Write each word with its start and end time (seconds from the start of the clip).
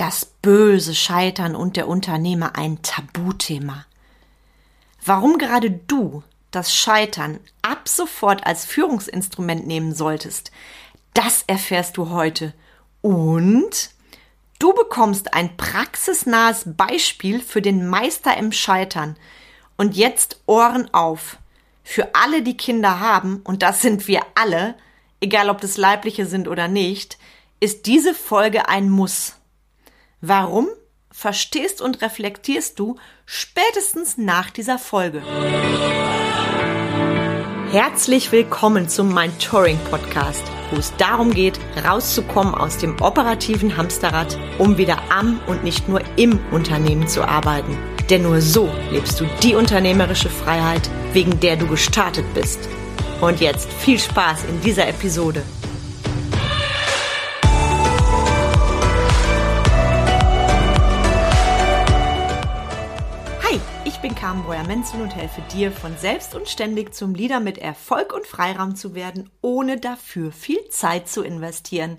das 0.00 0.24
böse 0.24 0.94
Scheitern 0.94 1.54
und 1.54 1.76
der 1.76 1.86
Unternehmer 1.86 2.56
ein 2.56 2.80
Tabuthema. 2.80 3.84
Warum 5.04 5.36
gerade 5.36 5.70
du 5.70 6.22
das 6.50 6.74
Scheitern 6.74 7.38
ab 7.60 7.86
sofort 7.86 8.46
als 8.46 8.64
Führungsinstrument 8.64 9.66
nehmen 9.66 9.94
solltest, 9.94 10.52
das 11.12 11.44
erfährst 11.46 11.98
du 11.98 12.08
heute. 12.08 12.54
Und 13.02 13.90
du 14.58 14.72
bekommst 14.72 15.34
ein 15.34 15.58
praxisnahes 15.58 16.64
Beispiel 16.64 17.40
für 17.40 17.60
den 17.60 17.86
Meister 17.86 18.36
im 18.38 18.52
Scheitern. 18.52 19.16
Und 19.76 19.96
jetzt 19.96 20.40
Ohren 20.46 20.92
auf. 20.94 21.36
Für 21.84 22.14
alle, 22.14 22.42
die 22.42 22.56
Kinder 22.56 23.00
haben, 23.00 23.42
und 23.44 23.62
das 23.62 23.82
sind 23.82 24.08
wir 24.08 24.22
alle, 24.34 24.76
egal 25.20 25.50
ob 25.50 25.60
das 25.60 25.76
leibliche 25.76 26.24
sind 26.24 26.48
oder 26.48 26.68
nicht, 26.68 27.18
ist 27.60 27.84
diese 27.84 28.14
Folge 28.14 28.68
ein 28.68 28.88
Muss. 28.88 29.39
Warum? 30.22 30.68
Verstehst 31.10 31.80
und 31.80 32.02
reflektierst 32.02 32.78
du 32.78 32.96
spätestens 33.24 34.18
nach 34.18 34.50
dieser 34.50 34.78
Folge. 34.78 35.22
Herzlich 37.72 38.30
willkommen 38.30 38.90
zum 38.90 39.14
Mind 39.14 39.42
Touring 39.42 39.78
Podcast, 39.90 40.42
wo 40.70 40.76
es 40.76 40.94
darum 40.96 41.32
geht, 41.32 41.58
rauszukommen 41.86 42.54
aus 42.54 42.76
dem 42.76 43.00
operativen 43.00 43.78
Hamsterrad, 43.78 44.38
um 44.58 44.76
wieder 44.76 44.98
am 45.10 45.40
und 45.46 45.64
nicht 45.64 45.88
nur 45.88 46.02
im 46.16 46.38
Unternehmen 46.50 47.08
zu 47.08 47.26
arbeiten. 47.26 47.78
Denn 48.10 48.22
nur 48.22 48.42
so 48.42 48.68
lebst 48.90 49.20
du 49.20 49.24
die 49.42 49.54
unternehmerische 49.54 50.28
Freiheit, 50.28 50.90
wegen 51.14 51.40
der 51.40 51.56
du 51.56 51.66
gestartet 51.66 52.26
bist. 52.34 52.68
Und 53.22 53.40
jetzt 53.40 53.72
viel 53.72 53.98
Spaß 53.98 54.44
in 54.44 54.60
dieser 54.60 54.86
Episode. 54.86 55.42
Bin 64.30 64.36
Carmen 64.36 64.46
Breuer-Menzel 64.46 65.00
und 65.00 65.16
helfe 65.16 65.42
dir, 65.52 65.72
von 65.72 65.96
selbst 65.96 66.36
und 66.36 66.48
ständig 66.48 66.94
zum 66.94 67.16
Leader 67.16 67.40
mit 67.40 67.58
Erfolg 67.58 68.12
und 68.12 68.28
Freiraum 68.28 68.76
zu 68.76 68.94
werden, 68.94 69.28
ohne 69.40 69.76
dafür 69.80 70.30
viel 70.30 70.68
Zeit 70.68 71.08
zu 71.08 71.22
investieren. 71.22 71.98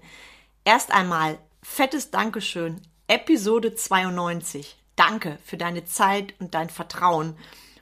Erst 0.63 0.93
einmal 0.93 1.37
fettes 1.61 2.09
Dankeschön, 2.09 2.79
Episode 3.07 3.75
92. 3.75 4.77
Danke 4.95 5.39
für 5.43 5.57
deine 5.57 5.83
Zeit 5.83 6.33
und 6.39 6.53
dein 6.53 6.69
Vertrauen. 6.69 7.35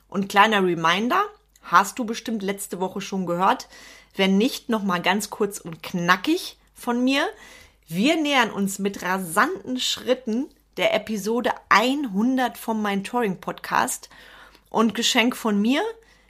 Und 0.07 0.29
kleiner 0.29 0.63
Reminder, 0.63 1.23
hast 1.61 1.99
du 1.99 2.05
bestimmt 2.05 2.41
letzte 2.41 2.79
Woche 2.79 3.01
schon 3.01 3.27
gehört. 3.27 3.67
Wenn 4.15 4.39
nicht, 4.39 4.67
nochmal 4.67 5.03
ganz 5.03 5.29
kurz 5.29 5.59
und 5.59 5.83
knackig 5.83 6.57
von 6.73 7.03
mir. 7.03 7.23
Wir 7.87 8.19
nähern 8.19 8.49
uns 8.49 8.79
mit 8.79 9.03
rasanten 9.03 9.79
Schritten 9.79 10.47
der 10.77 10.95
Episode 10.95 11.51
100 11.69 12.57
vom 12.57 12.81
Mentoring 12.81 13.39
Podcast 13.39 14.09
und 14.69 14.95
Geschenk 14.95 15.35
von 15.35 15.61
mir. 15.61 15.81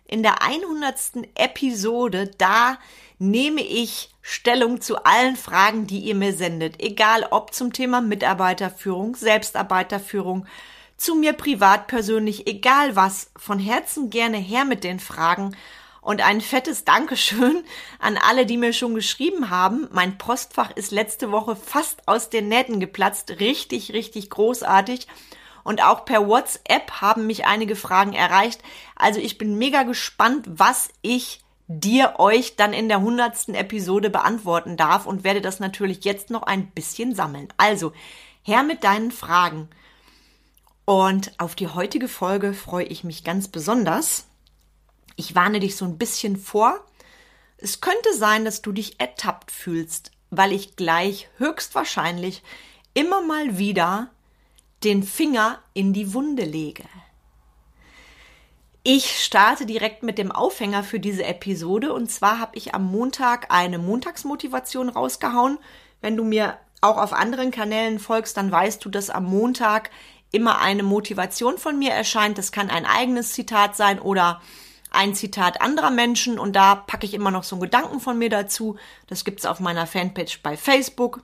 In 0.05 0.23
der 0.23 0.41
100. 0.41 1.27
Episode, 1.35 2.31
da 2.37 2.79
nehme 3.19 3.61
ich 3.61 4.09
Stellung 4.21 4.81
zu 4.81 5.03
allen 5.03 5.35
Fragen, 5.35 5.85
die 5.85 5.99
ihr 5.99 6.15
mir 6.15 6.33
sendet. 6.33 6.81
Egal 6.81 7.27
ob 7.29 7.53
zum 7.53 7.73
Thema 7.73 8.01
Mitarbeiterführung, 8.01 9.15
Selbstarbeiterführung, 9.15 10.47
zu 10.97 11.15
mir 11.15 11.33
privat 11.33 11.87
persönlich, 11.87 12.47
egal 12.47 12.95
was. 12.95 13.31
Von 13.37 13.59
Herzen 13.59 14.09
gerne 14.09 14.37
her 14.37 14.65
mit 14.65 14.83
den 14.83 14.99
Fragen. 14.99 15.55
Und 16.01 16.21
ein 16.21 16.41
fettes 16.41 16.85
Dankeschön 16.85 17.63
an 17.99 18.17
alle, 18.17 18.45
die 18.45 18.57
mir 18.57 18.73
schon 18.73 18.95
geschrieben 18.95 19.49
haben. 19.49 19.87
Mein 19.91 20.17
Postfach 20.17 20.71
ist 20.71 20.91
letzte 20.91 21.31
Woche 21.31 21.55
fast 21.55 22.07
aus 22.07 22.29
den 22.29 22.47
Nähten 22.47 22.79
geplatzt. 22.79 23.39
Richtig, 23.39 23.93
richtig 23.93 24.29
großartig. 24.29 25.07
Und 25.63 25.83
auch 25.83 26.05
per 26.05 26.27
WhatsApp 26.27 27.01
haben 27.01 27.27
mich 27.27 27.45
einige 27.45 27.75
Fragen 27.75 28.13
erreicht. 28.13 28.61
Also 28.95 29.19
ich 29.19 29.37
bin 29.37 29.57
mega 29.57 29.83
gespannt, 29.83 30.45
was 30.47 30.89
ich 31.01 31.43
dir 31.67 32.15
euch 32.17 32.55
dann 32.55 32.73
in 32.73 32.89
der 32.89 33.01
hundertsten 33.01 33.53
Episode 33.53 34.09
beantworten 34.09 34.75
darf 34.75 35.05
und 35.05 35.23
werde 35.23 35.39
das 35.39 35.59
natürlich 35.59 36.03
jetzt 36.03 36.31
noch 36.31 36.43
ein 36.43 36.71
bisschen 36.71 37.13
sammeln. 37.13 37.47
Also, 37.57 37.93
her 38.41 38.63
mit 38.63 38.83
deinen 38.83 39.11
Fragen. 39.11 39.69
Und 40.85 41.39
auf 41.39 41.53
die 41.53 41.67
heutige 41.67 42.07
Folge 42.07 42.53
freue 42.53 42.85
ich 42.85 43.03
mich 43.03 43.23
ganz 43.23 43.47
besonders. 43.47 44.25
Ich 45.15 45.35
warne 45.35 45.59
dich 45.59 45.75
so 45.75 45.85
ein 45.85 45.99
bisschen 45.99 46.37
vor. 46.37 46.83
Es 47.57 47.81
könnte 47.81 48.15
sein, 48.15 48.45
dass 48.45 48.63
du 48.63 48.71
dich 48.71 48.99
ertappt 48.99 49.51
fühlst, 49.51 50.11
weil 50.31 50.51
ich 50.51 50.75
gleich 50.75 51.29
höchstwahrscheinlich 51.37 52.41
immer 52.95 53.21
mal 53.21 53.59
wieder 53.59 54.09
den 54.83 55.03
Finger 55.03 55.59
in 55.73 55.93
die 55.93 56.13
Wunde 56.13 56.43
lege. 56.43 56.83
Ich 58.83 59.23
starte 59.23 59.65
direkt 59.65 60.03
mit 60.03 60.17
dem 60.17 60.31
Aufhänger 60.31 60.83
für 60.83 60.99
diese 60.99 61.25
Episode 61.25 61.93
und 61.93 62.09
zwar 62.09 62.39
habe 62.39 62.57
ich 62.57 62.73
am 62.73 62.85
Montag 62.89 63.47
eine 63.49 63.77
Montagsmotivation 63.77 64.89
rausgehauen. 64.89 65.59
Wenn 66.01 66.15
du 66.15 66.23
mir 66.23 66.57
auch 66.81 66.97
auf 66.97 67.11
anderen 67.11 67.51
Kanälen 67.51 67.99
folgst, 67.99 68.37
dann 68.37 68.51
weißt 68.51 68.83
du, 68.83 68.89
dass 68.89 69.09
am 69.09 69.25
Montag 69.25 69.89
immer 70.31 70.59
eine 70.59 70.83
Motivation 70.83 71.57
von 71.57 71.77
mir 71.77 71.91
erscheint. 71.91 72.37
Das 72.37 72.53
kann 72.53 72.69
ein 72.69 72.85
eigenes 72.85 73.33
Zitat 73.33 73.75
sein 73.75 73.99
oder 73.99 74.41
ein 74.91 75.13
Zitat 75.13 75.61
anderer 75.61 75.91
Menschen 75.91 76.39
und 76.39 76.55
da 76.55 76.75
packe 76.75 77.05
ich 77.05 77.13
immer 77.13 77.31
noch 77.31 77.43
so 77.43 77.55
einen 77.55 77.61
Gedanken 77.61 77.99
von 77.99 78.17
mir 78.17 78.29
dazu. 78.29 78.77
Das 79.07 79.23
gibt's 79.23 79.45
auf 79.45 79.59
meiner 79.59 79.87
Fanpage 79.87 80.41
bei 80.41 80.57
Facebook. 80.57 81.21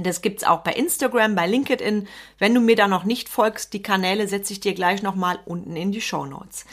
Das 0.00 0.22
gibt's 0.22 0.44
auch 0.44 0.60
bei 0.60 0.72
Instagram, 0.72 1.34
bei 1.34 1.46
LinkedIn. 1.46 2.06
Wenn 2.38 2.54
du 2.54 2.60
mir 2.60 2.76
da 2.76 2.86
noch 2.86 3.04
nicht 3.04 3.28
folgst, 3.28 3.72
die 3.72 3.82
Kanäle 3.82 4.28
setze 4.28 4.52
ich 4.52 4.60
dir 4.60 4.74
gleich 4.74 5.02
nochmal 5.02 5.40
unten 5.44 5.76
in 5.76 5.90
die 5.90 6.00
Show 6.00 6.24
Notes. 6.24 6.64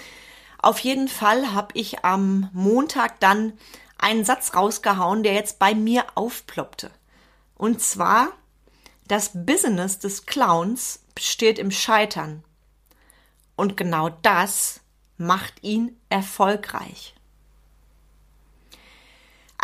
Auf 0.60 0.80
jeden 0.80 1.08
Fall 1.08 1.54
habe 1.54 1.70
ich 1.74 2.06
am 2.06 2.50
Montag 2.54 3.20
dann 3.20 3.54
einen 3.98 4.26
Satz 4.26 4.54
rausgehauen, 4.56 5.24
der 5.24 5.34
jetzt 5.34 5.58
bei 5.58 5.74
mir 5.74 6.06
aufploppte. 6.16 6.92
Und 7.56 7.82
zwar, 7.82 8.30
das 9.08 9.32
Business 9.34 10.00
des 10.00 10.26
Clowns 10.26 11.04
besteht 11.16 11.58
im 11.58 11.72
Scheitern. 11.72 12.44
Und 13.56 13.78
genau 13.78 14.10
das 14.22 14.82
macht 15.18 15.64
ihn 15.64 15.98
erfolgreich. 16.10 17.16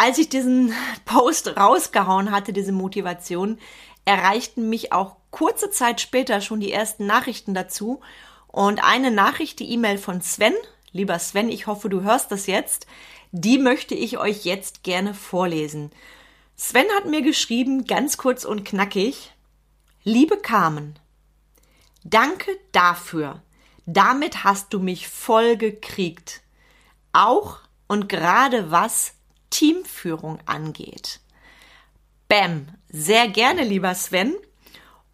Als 0.04 0.18
ich 0.18 0.30
diesen 0.30 0.74
Post 1.06 1.58
rausgehauen 1.58 2.32
hatte, 2.32 2.54
diese 2.54 2.72
Motivation, 2.72 3.60
erreichten 4.04 4.68
mich 4.68 4.92
auch 4.92 5.18
kurze 5.30 5.70
Zeit 5.70 6.02
später 6.02 6.42
schon 6.42 6.60
die 6.60 6.72
ersten 6.72 7.06
Nachrichten 7.06 7.54
dazu. 7.54 8.02
Und 8.48 8.84
eine 8.84 9.12
Nachricht, 9.12 9.60
die 9.60 9.70
E-Mail 9.70 10.00
von 10.00 10.20
Sven, 10.22 10.56
lieber 10.92 11.20
Sven, 11.20 11.50
ich 11.50 11.68
hoffe, 11.68 11.88
du 11.88 12.02
hörst 12.02 12.32
das 12.32 12.48
jetzt, 12.48 12.88
die 13.32 13.60
möchte 13.60 13.94
ich 13.94 14.18
euch 14.18 14.44
jetzt 14.44 14.82
gerne 14.82 15.14
vorlesen. 15.14 15.92
Sven 16.56 16.88
hat 16.98 17.06
mir 17.06 17.22
geschrieben, 17.22 17.86
ganz 17.86 18.18
kurz 18.18 18.44
und 18.44 18.66
knackig, 18.66 19.34
Liebe 20.04 20.38
Carmen, 20.38 20.98
danke 22.04 22.50
dafür, 22.72 23.44
damit 23.86 24.44
hast 24.46 24.74
du 24.74 24.80
mich 24.80 25.08
voll 25.08 25.58
gekriegt. 25.58 26.42
Auch 27.14 27.60
und 27.88 28.10
gerade 28.10 28.72
was 28.72 29.14
Teamführung 29.52 30.40
angeht. 30.48 31.20
Bäm, 32.28 32.68
sehr 32.90 33.28
gerne, 33.28 33.64
lieber 33.64 33.94
Sven. 33.94 34.34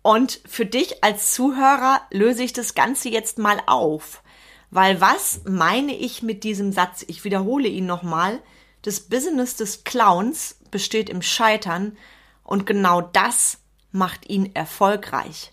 Und 0.02 0.40
für 0.46 0.66
dich 0.66 1.04
als 1.04 1.34
Zuhörer 1.34 2.02
löse 2.12 2.44
ich 2.44 2.54
das 2.54 2.76
Ganze 2.76 3.10
jetzt 3.10 3.38
mal 3.38 3.60
auf. 3.66 4.24
Weil 4.70 5.02
was 5.02 5.42
meine 5.46 5.94
ich 5.94 6.24
mit 6.24 6.46
diesem 6.46 6.72
Satz? 6.72 7.04
Ich 7.08 7.26
wiederhole 7.26 7.68
ihn 7.68 7.86
nochmal. 7.86 8.40
Das 8.84 9.02
Business 9.02 9.56
des 9.56 9.84
Clowns 9.84 10.60
besteht 10.72 11.10
im 11.10 11.22
Scheitern 11.22 11.98
und 12.44 12.66
genau 12.66 13.02
das 13.02 13.60
macht 13.92 14.30
ihn 14.30 14.56
erfolgreich. 14.56 15.52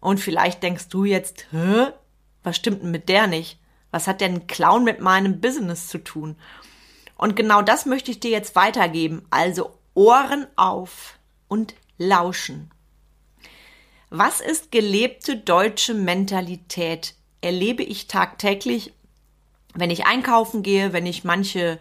Und 0.00 0.18
vielleicht 0.18 0.62
denkst 0.62 0.88
du 0.88 1.04
jetzt, 1.04 1.46
hä, 1.52 1.86
was 2.42 2.56
stimmt 2.56 2.82
denn 2.82 2.90
mit 2.90 3.08
der 3.08 3.26
nicht? 3.26 3.60
Was 3.90 4.06
hat 4.06 4.20
denn 4.20 4.34
ein 4.34 4.46
Clown 4.46 4.84
mit 4.84 5.00
meinem 5.00 5.40
Business 5.40 5.88
zu 5.88 5.98
tun? 5.98 6.36
Und 7.24 7.36
genau 7.36 7.62
das 7.62 7.86
möchte 7.86 8.10
ich 8.10 8.20
dir 8.20 8.32
jetzt 8.32 8.54
weitergeben. 8.54 9.24
Also 9.30 9.78
Ohren 9.94 10.46
auf 10.56 11.18
und 11.48 11.74
lauschen. 11.96 12.70
Was 14.10 14.42
ist 14.42 14.70
gelebte 14.70 15.38
deutsche 15.38 15.94
Mentalität? 15.94 17.14
Erlebe 17.40 17.82
ich 17.82 18.08
tagtäglich, 18.08 18.92
wenn 19.72 19.88
ich 19.88 20.04
einkaufen 20.04 20.62
gehe, 20.62 20.92
wenn 20.92 21.06
ich 21.06 21.24
manche 21.24 21.78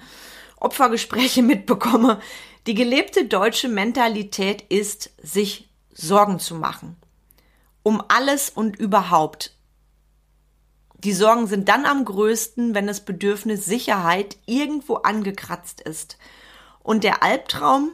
Opfergespräche 0.61 1.41
mitbekomme. 1.43 2.21
Die 2.65 2.73
gelebte 2.73 3.25
deutsche 3.25 3.67
Mentalität 3.67 4.61
ist, 4.69 5.11
sich 5.21 5.67
Sorgen 5.91 6.39
zu 6.39 6.55
machen. 6.55 6.95
Um 7.83 8.01
alles 8.07 8.49
und 8.49 8.77
überhaupt. 8.77 9.52
Die 11.03 11.13
Sorgen 11.13 11.47
sind 11.47 11.67
dann 11.67 11.85
am 11.85 12.05
größten, 12.05 12.73
wenn 12.73 12.87
das 12.87 13.01
Bedürfnis 13.01 13.65
Sicherheit 13.65 14.37
irgendwo 14.45 14.95
angekratzt 14.95 15.81
ist. 15.81 16.17
Und 16.81 17.03
der 17.03 17.23
Albtraum, 17.23 17.91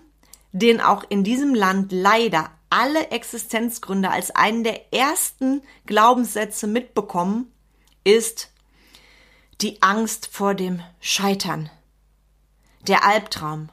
den 0.51 0.79
auch 0.79 1.03
in 1.09 1.23
diesem 1.23 1.55
Land 1.55 1.91
leider 1.91 2.51
alle 2.69 3.09
Existenzgründe 3.09 4.11
als 4.11 4.31
einen 4.31 4.63
der 4.63 4.93
ersten 4.93 5.63
Glaubenssätze 5.87 6.67
mitbekommen, 6.67 7.51
ist 8.03 8.51
die 9.61 9.81
Angst 9.81 10.29
vor 10.31 10.53
dem 10.53 10.81
Scheitern. 10.99 11.69
Der 12.87 13.03
Albtraum, 13.03 13.69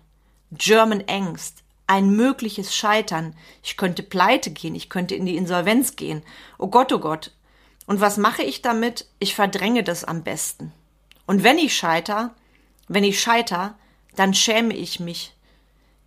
German 0.50 1.04
Angst, 1.08 1.62
ein 1.86 2.10
mögliches 2.10 2.74
Scheitern. 2.74 3.36
Ich 3.62 3.76
könnte 3.76 4.02
pleite 4.02 4.50
gehen, 4.50 4.74
ich 4.74 4.88
könnte 4.88 5.14
in 5.14 5.26
die 5.26 5.36
Insolvenz 5.36 5.94
gehen. 5.94 6.22
Oh 6.58 6.68
Gott, 6.68 6.92
oh 6.92 6.98
Gott. 6.98 7.32
Und 7.86 8.00
was 8.00 8.16
mache 8.16 8.42
ich 8.42 8.62
damit? 8.62 9.06
Ich 9.18 9.34
verdränge 9.34 9.84
das 9.84 10.04
am 10.04 10.22
besten. 10.22 10.72
Und 11.26 11.44
wenn 11.44 11.58
ich 11.58 11.76
scheiter, 11.76 12.34
wenn 12.88 13.04
ich 13.04 13.20
scheiter, 13.20 13.76
dann 14.14 14.34
schäme 14.34 14.74
ich 14.74 15.00
mich. 15.00 15.34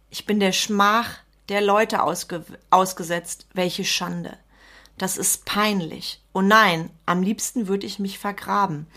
Ich 0.09 0.25
bin 0.25 0.39
der 0.39 0.51
Schmach 0.51 1.17
der 1.49 1.61
Leute 1.61 2.03
ausge 2.03 2.45
ausgesetzt. 2.69 3.47
Welche 3.53 3.85
Schande. 3.85 4.37
Das 4.97 5.17
ist 5.17 5.45
peinlich. 5.45 6.21
Oh 6.33 6.41
nein, 6.41 6.89
am 7.05 7.23
liebsten 7.23 7.67
würde 7.67 7.85
ich 7.85 7.99
mich 7.99 8.19
vergraben. 8.19 8.87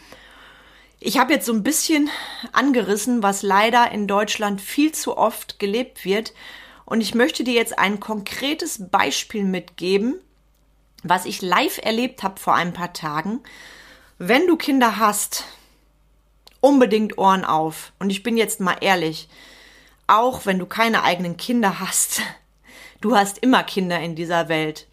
Ich 0.98 1.18
habe 1.18 1.32
jetzt 1.32 1.46
so 1.46 1.52
ein 1.52 1.62
bisschen 1.62 2.10
angerissen, 2.52 3.22
was 3.22 3.42
leider 3.42 3.90
in 3.90 4.06
Deutschland 4.06 4.60
viel 4.60 4.92
zu 4.92 5.16
oft 5.16 5.58
gelebt 5.58 6.04
wird. 6.04 6.32
Und 6.84 7.00
ich 7.00 7.14
möchte 7.14 7.44
dir 7.44 7.54
jetzt 7.54 7.78
ein 7.78 8.00
konkretes 8.00 8.88
Beispiel 8.90 9.44
mitgeben, 9.44 10.20
was 11.02 11.24
ich 11.24 11.42
live 11.42 11.78
erlebt 11.82 12.22
habe 12.22 12.40
vor 12.40 12.54
ein 12.54 12.72
paar 12.72 12.92
Tagen. 12.92 13.40
Wenn 14.18 14.46
du 14.46 14.56
Kinder 14.56 14.98
hast, 14.98 15.44
unbedingt 16.60 17.18
Ohren 17.18 17.44
auf. 17.44 17.92
Und 17.98 18.10
ich 18.10 18.22
bin 18.22 18.38
jetzt 18.38 18.60
mal 18.60 18.76
ehrlich, 18.80 19.28
auch 20.06 20.46
wenn 20.46 20.58
du 20.58 20.66
keine 20.66 21.02
eigenen 21.02 21.36
Kinder 21.36 21.80
hast, 21.80 22.22
du 23.00 23.16
hast 23.16 23.38
immer 23.38 23.62
Kinder 23.64 24.00
in 24.00 24.14
dieser 24.14 24.48
Welt. 24.48 24.86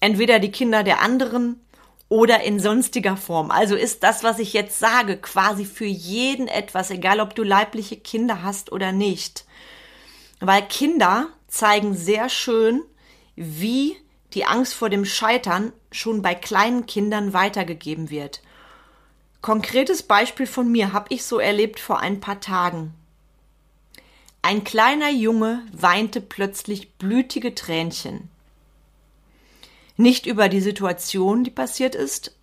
Entweder 0.00 0.38
die 0.38 0.52
Kinder 0.52 0.82
der 0.82 1.02
anderen 1.02 1.60
oder 2.08 2.42
in 2.42 2.58
sonstiger 2.58 3.16
Form. 3.16 3.50
Also 3.50 3.76
ist 3.76 4.02
das, 4.02 4.24
was 4.24 4.38
ich 4.38 4.52
jetzt 4.52 4.78
sage, 4.78 5.16
quasi 5.18 5.64
für 5.64 5.84
jeden 5.84 6.48
etwas, 6.48 6.90
egal 6.90 7.20
ob 7.20 7.34
du 7.34 7.42
leibliche 7.42 7.96
Kinder 7.96 8.42
hast 8.42 8.72
oder 8.72 8.92
nicht. 8.92 9.44
Weil 10.40 10.62
Kinder 10.62 11.28
zeigen 11.48 11.94
sehr 11.94 12.28
schön, 12.28 12.82
wie 13.36 13.96
die 14.34 14.44
Angst 14.44 14.74
vor 14.74 14.90
dem 14.90 15.04
Scheitern 15.04 15.72
schon 15.90 16.22
bei 16.22 16.34
kleinen 16.34 16.86
Kindern 16.86 17.32
weitergegeben 17.32 18.10
wird. 18.10 18.42
Konkretes 19.40 20.02
Beispiel 20.02 20.46
von 20.46 20.70
mir 20.70 20.92
habe 20.92 21.06
ich 21.10 21.24
so 21.24 21.38
erlebt 21.38 21.80
vor 21.80 22.00
ein 22.00 22.20
paar 22.20 22.40
Tagen. 22.40 22.94
Ein 24.42 24.64
kleiner 24.64 25.10
Junge 25.10 25.66
weinte 25.72 26.20
plötzlich 26.20 26.92
blütige 26.94 27.54
Tränchen. 27.54 28.30
Nicht 29.96 30.26
über 30.26 30.48
die 30.48 30.60
Situation, 30.60 31.44
die 31.44 31.50
passiert 31.50 31.94
ist, 31.94 32.34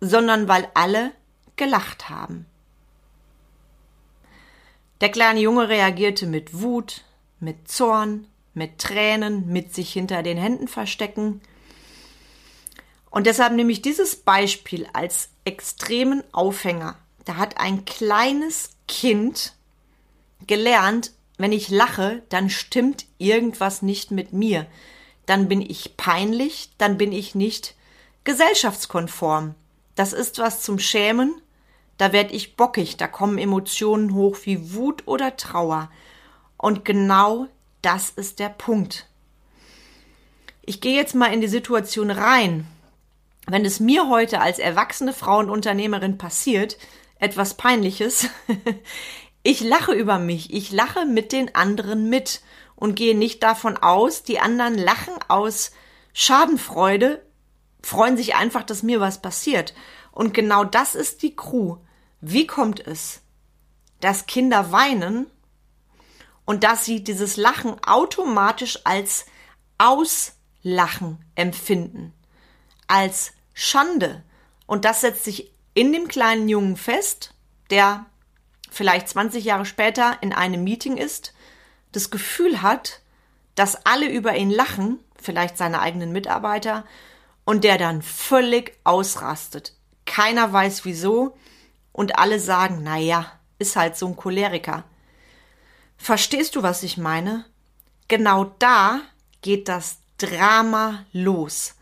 sondern 0.00 0.48
weil 0.48 0.68
alle 0.74 1.12
gelacht 1.56 2.08
haben. 2.08 2.46
Der 5.00 5.10
kleine 5.10 5.40
Junge 5.40 5.68
reagierte 5.68 6.26
mit 6.26 6.60
Wut, 6.60 7.04
mit 7.40 7.68
Zorn, 7.68 8.26
mit 8.54 8.78
Tränen, 8.78 9.48
mit 9.52 9.74
sich 9.74 9.92
hinter 9.92 10.22
den 10.22 10.38
Händen 10.38 10.68
verstecken. 10.68 11.40
Und 13.10 13.26
deshalb 13.26 13.52
nehme 13.52 13.72
ich 13.72 13.82
dieses 13.82 14.16
Beispiel 14.16 14.88
als 14.92 15.28
extremen 15.44 16.22
Aufhänger. 16.32 16.96
Da 17.24 17.36
hat 17.36 17.58
ein 17.58 17.84
kleines 17.84 18.70
Kind 18.88 19.54
gelernt, 20.46 21.12
wenn 21.36 21.52
ich 21.52 21.68
lache, 21.68 22.22
dann 22.28 22.50
stimmt 22.50 23.06
irgendwas 23.18 23.82
nicht 23.82 24.10
mit 24.10 24.32
mir 24.32 24.66
dann 25.26 25.48
bin 25.48 25.60
ich 25.60 25.96
peinlich, 25.96 26.70
dann 26.78 26.98
bin 26.98 27.12
ich 27.12 27.34
nicht 27.34 27.74
gesellschaftskonform. 28.24 29.54
Das 29.94 30.12
ist 30.12 30.38
was 30.38 30.60
zum 30.60 30.78
Schämen, 30.78 31.40
da 31.98 32.12
werd 32.12 32.32
ich 32.32 32.56
bockig, 32.56 32.96
da 32.96 33.06
kommen 33.06 33.38
Emotionen 33.38 34.14
hoch 34.14 34.38
wie 34.44 34.74
Wut 34.74 35.06
oder 35.06 35.36
Trauer. 35.36 35.90
Und 36.56 36.84
genau 36.84 37.46
das 37.84 38.10
ist 38.10 38.38
der 38.38 38.48
Punkt. 38.48 39.06
Ich 40.62 40.80
gehe 40.80 40.96
jetzt 40.96 41.14
mal 41.14 41.32
in 41.32 41.40
die 41.40 41.48
Situation 41.48 42.10
rein. 42.10 42.66
Wenn 43.46 43.64
es 43.64 43.80
mir 43.80 44.08
heute 44.08 44.40
als 44.40 44.58
erwachsene 44.58 45.12
Frau 45.12 45.38
und 45.38 45.50
Unternehmerin 45.50 46.16
passiert, 46.16 46.78
etwas 47.18 47.54
Peinliches, 47.54 48.28
ich 49.42 49.60
lache 49.60 49.92
über 49.92 50.18
mich, 50.18 50.52
ich 50.54 50.72
lache 50.72 51.04
mit 51.04 51.32
den 51.32 51.54
anderen 51.54 52.08
mit 52.08 52.40
und 52.74 52.94
gehe 52.94 53.16
nicht 53.16 53.42
davon 53.42 53.76
aus, 53.76 54.22
die 54.22 54.40
anderen 54.40 54.78
lachen 54.78 55.14
aus 55.28 55.72
Schadenfreude, 56.14 57.22
freuen 57.82 58.16
sich 58.16 58.34
einfach, 58.34 58.62
dass 58.62 58.82
mir 58.82 59.00
was 59.00 59.20
passiert. 59.20 59.74
Und 60.10 60.32
genau 60.32 60.64
das 60.64 60.94
ist 60.94 61.22
die 61.22 61.36
Crew. 61.36 61.76
Wie 62.22 62.46
kommt 62.46 62.86
es, 62.86 63.20
dass 64.00 64.26
Kinder 64.26 64.72
weinen 64.72 65.26
und 66.44 66.64
dass 66.64 66.84
sie 66.84 67.02
dieses 67.02 67.36
Lachen 67.36 67.82
automatisch 67.84 68.78
als 68.84 69.26
Auslachen 69.78 71.24
empfinden, 71.34 72.12
als 72.86 73.32
Schande. 73.52 74.22
Und 74.66 74.84
das 74.84 75.00
setzt 75.00 75.24
sich 75.24 75.52
in 75.74 75.92
dem 75.92 76.08
kleinen 76.08 76.48
Jungen 76.48 76.76
fest, 76.76 77.34
der 77.70 78.06
vielleicht 78.70 79.08
20 79.08 79.44
Jahre 79.44 79.66
später 79.66 80.18
in 80.20 80.32
einem 80.32 80.64
Meeting 80.64 80.96
ist 80.96 81.34
das 81.94 82.10
Gefühl 82.10 82.60
hat, 82.60 83.00
dass 83.54 83.86
alle 83.86 84.10
über 84.10 84.34
ihn 84.36 84.50
lachen, 84.50 84.98
vielleicht 85.20 85.56
seine 85.56 85.80
eigenen 85.80 86.12
Mitarbeiter, 86.12 86.84
und 87.44 87.64
der 87.64 87.78
dann 87.78 88.02
völlig 88.02 88.76
ausrastet. 88.84 89.74
Keiner 90.06 90.52
weiß 90.52 90.84
wieso 90.84 91.36
und 91.92 92.18
alle 92.18 92.40
sagen, 92.40 92.80
na 92.82 92.96
ja, 92.96 93.32
ist 93.58 93.76
halt 93.76 93.96
so 93.96 94.06
ein 94.08 94.16
Choleriker. 94.16 94.84
Verstehst 95.96 96.56
du, 96.56 96.62
was 96.62 96.82
ich 96.82 96.96
meine? 96.96 97.44
Genau 98.08 98.44
da 98.58 99.00
geht 99.42 99.68
das 99.68 99.98
Drama 100.18 101.04
los. 101.12 101.74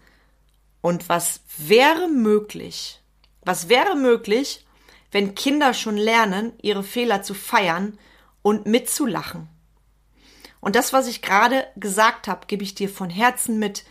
Und 0.80 1.08
was 1.08 1.40
wäre 1.58 2.08
möglich? 2.08 3.00
Was 3.44 3.68
wäre 3.68 3.96
möglich, 3.96 4.66
wenn 5.10 5.34
Kinder 5.34 5.74
schon 5.74 5.96
lernen, 5.96 6.52
ihre 6.62 6.82
Fehler 6.82 7.22
zu 7.22 7.34
feiern 7.34 7.98
und 8.42 8.66
mitzulachen? 8.66 9.48
Und 10.60 10.76
das, 10.76 10.92
was 10.92 11.08
ich 11.08 11.22
gerade 11.22 11.66
gesagt 11.76 12.28
habe, 12.28 12.46
gebe 12.46 12.62
ich 12.62 12.74
dir 12.74 12.88
von 12.88 13.10
Herzen 13.10 13.58
mit. 13.58 13.84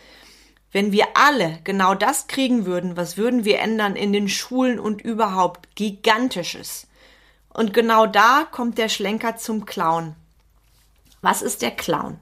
Wenn 0.72 0.94
wir 0.94 1.06
alle 1.16 1.60
genau 1.66 1.96
das 1.96 2.28
kriegen 2.28 2.66
würden, 2.66 2.96
was 2.96 3.18
würden 3.18 3.44
wir 3.44 3.60
ändern 3.60 3.98
in 3.98 4.14
den 4.14 4.30
Schulen 4.30 4.80
und 4.80 5.02
überhaupt 5.02 5.76
gigantisches. 5.76 6.88
Und 7.54 7.74
genau 7.74 8.06
da 8.06 8.46
kommt 8.50 8.78
der 8.78 8.90
Schlenker 8.90 9.38
zum 9.38 9.66
Clown. 9.66 10.16
Was 11.22 11.42
ist 11.42 11.62
der 11.62 11.72
Clown? 11.72 12.20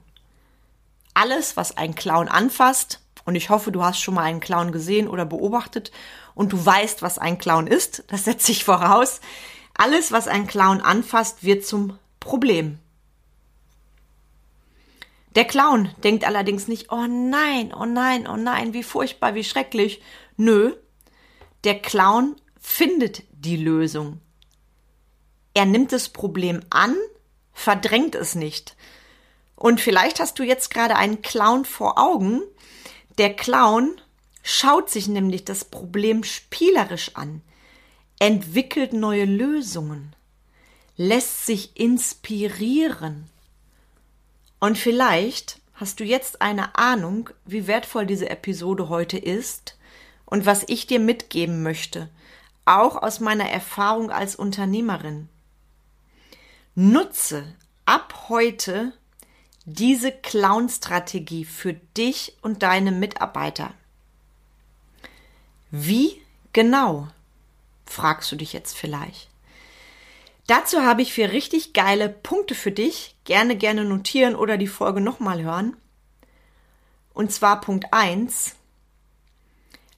Alles, 1.14 1.56
was 1.56 1.76
ein 1.76 1.94
Clown 1.94 2.28
anfasst, 2.28 3.00
und 3.24 3.34
ich 3.34 3.50
hoffe, 3.50 3.70
du 3.70 3.84
hast 3.84 4.00
schon 4.00 4.14
mal 4.14 4.24
einen 4.24 4.40
Clown 4.40 4.72
gesehen 4.72 5.06
oder 5.08 5.24
beobachtet 5.24 5.92
und 6.34 6.52
du 6.52 6.64
weißt, 6.64 7.02
was 7.02 7.18
ein 7.18 7.38
Clown 7.38 7.66
ist, 7.66 8.04
das 8.08 8.24
setze 8.24 8.52
ich 8.52 8.64
voraus. 8.64 9.20
Alles, 9.74 10.10
was 10.10 10.26
ein 10.26 10.46
Clown 10.46 10.80
anfasst, 10.80 11.44
wird 11.44 11.64
zum 11.64 11.98
Problem. 12.18 12.78
Der 15.36 15.44
Clown 15.44 15.90
denkt 16.02 16.24
allerdings 16.24 16.66
nicht, 16.66 16.90
oh 16.90 17.06
nein, 17.06 17.72
oh 17.72 17.84
nein, 17.84 18.26
oh 18.26 18.36
nein, 18.36 18.72
wie 18.72 18.82
furchtbar, 18.82 19.34
wie 19.34 19.44
schrecklich. 19.44 20.02
Nö, 20.36 20.74
der 21.62 21.80
Clown 21.80 22.36
findet 22.58 23.22
die 23.32 23.56
Lösung. 23.56 24.20
Er 25.54 25.66
nimmt 25.66 25.92
das 25.92 26.08
Problem 26.08 26.60
an, 26.70 26.96
verdrängt 27.52 28.14
es 28.14 28.34
nicht. 28.34 28.76
Und 29.56 29.80
vielleicht 29.80 30.20
hast 30.20 30.38
du 30.38 30.42
jetzt 30.42 30.72
gerade 30.72 30.96
einen 30.96 31.22
Clown 31.22 31.64
vor 31.64 31.98
Augen. 31.98 32.42
Der 33.18 33.34
Clown 33.34 34.00
schaut 34.42 34.88
sich 34.88 35.08
nämlich 35.08 35.44
das 35.44 35.64
Problem 35.64 36.24
spielerisch 36.24 37.12
an, 37.14 37.42
entwickelt 38.18 38.92
neue 38.92 39.24
Lösungen, 39.24 40.14
lässt 40.96 41.46
sich 41.46 41.78
inspirieren 41.78 43.28
und 44.60 44.76
vielleicht 44.76 45.58
hast 45.72 46.00
du 46.00 46.04
jetzt 46.04 46.42
eine 46.42 46.76
Ahnung, 46.76 47.30
wie 47.46 47.66
wertvoll 47.66 48.04
diese 48.04 48.28
Episode 48.28 48.90
heute 48.90 49.16
ist 49.16 49.78
und 50.26 50.44
was 50.44 50.64
ich 50.68 50.86
dir 50.86 51.00
mitgeben 51.00 51.62
möchte, 51.62 52.10
auch 52.66 53.02
aus 53.02 53.20
meiner 53.20 53.48
Erfahrung 53.48 54.10
als 54.10 54.36
Unternehmerin. 54.36 55.30
Nutze 56.82 57.44
ab 57.84 58.30
heute 58.30 58.94
diese 59.66 60.12
Clown-Strategie 60.12 61.44
für 61.44 61.74
dich 61.74 62.38
und 62.40 62.62
deine 62.62 62.90
Mitarbeiter. 62.90 63.74
Wie 65.70 66.22
genau? 66.54 67.08
fragst 67.84 68.32
du 68.32 68.36
dich 68.36 68.54
jetzt 68.54 68.78
vielleicht. 68.78 69.28
Dazu 70.46 70.80
habe 70.80 71.02
ich 71.02 71.12
vier 71.12 71.32
richtig 71.32 71.74
geile 71.74 72.08
Punkte 72.08 72.54
für 72.54 72.72
dich. 72.72 73.14
Gerne, 73.24 73.56
gerne 73.56 73.84
notieren 73.84 74.34
oder 74.34 74.56
die 74.56 74.66
Folge 74.66 75.02
nochmal 75.02 75.42
hören. 75.42 75.76
Und 77.12 77.30
zwar 77.30 77.60
Punkt 77.60 77.92
eins: 77.92 78.56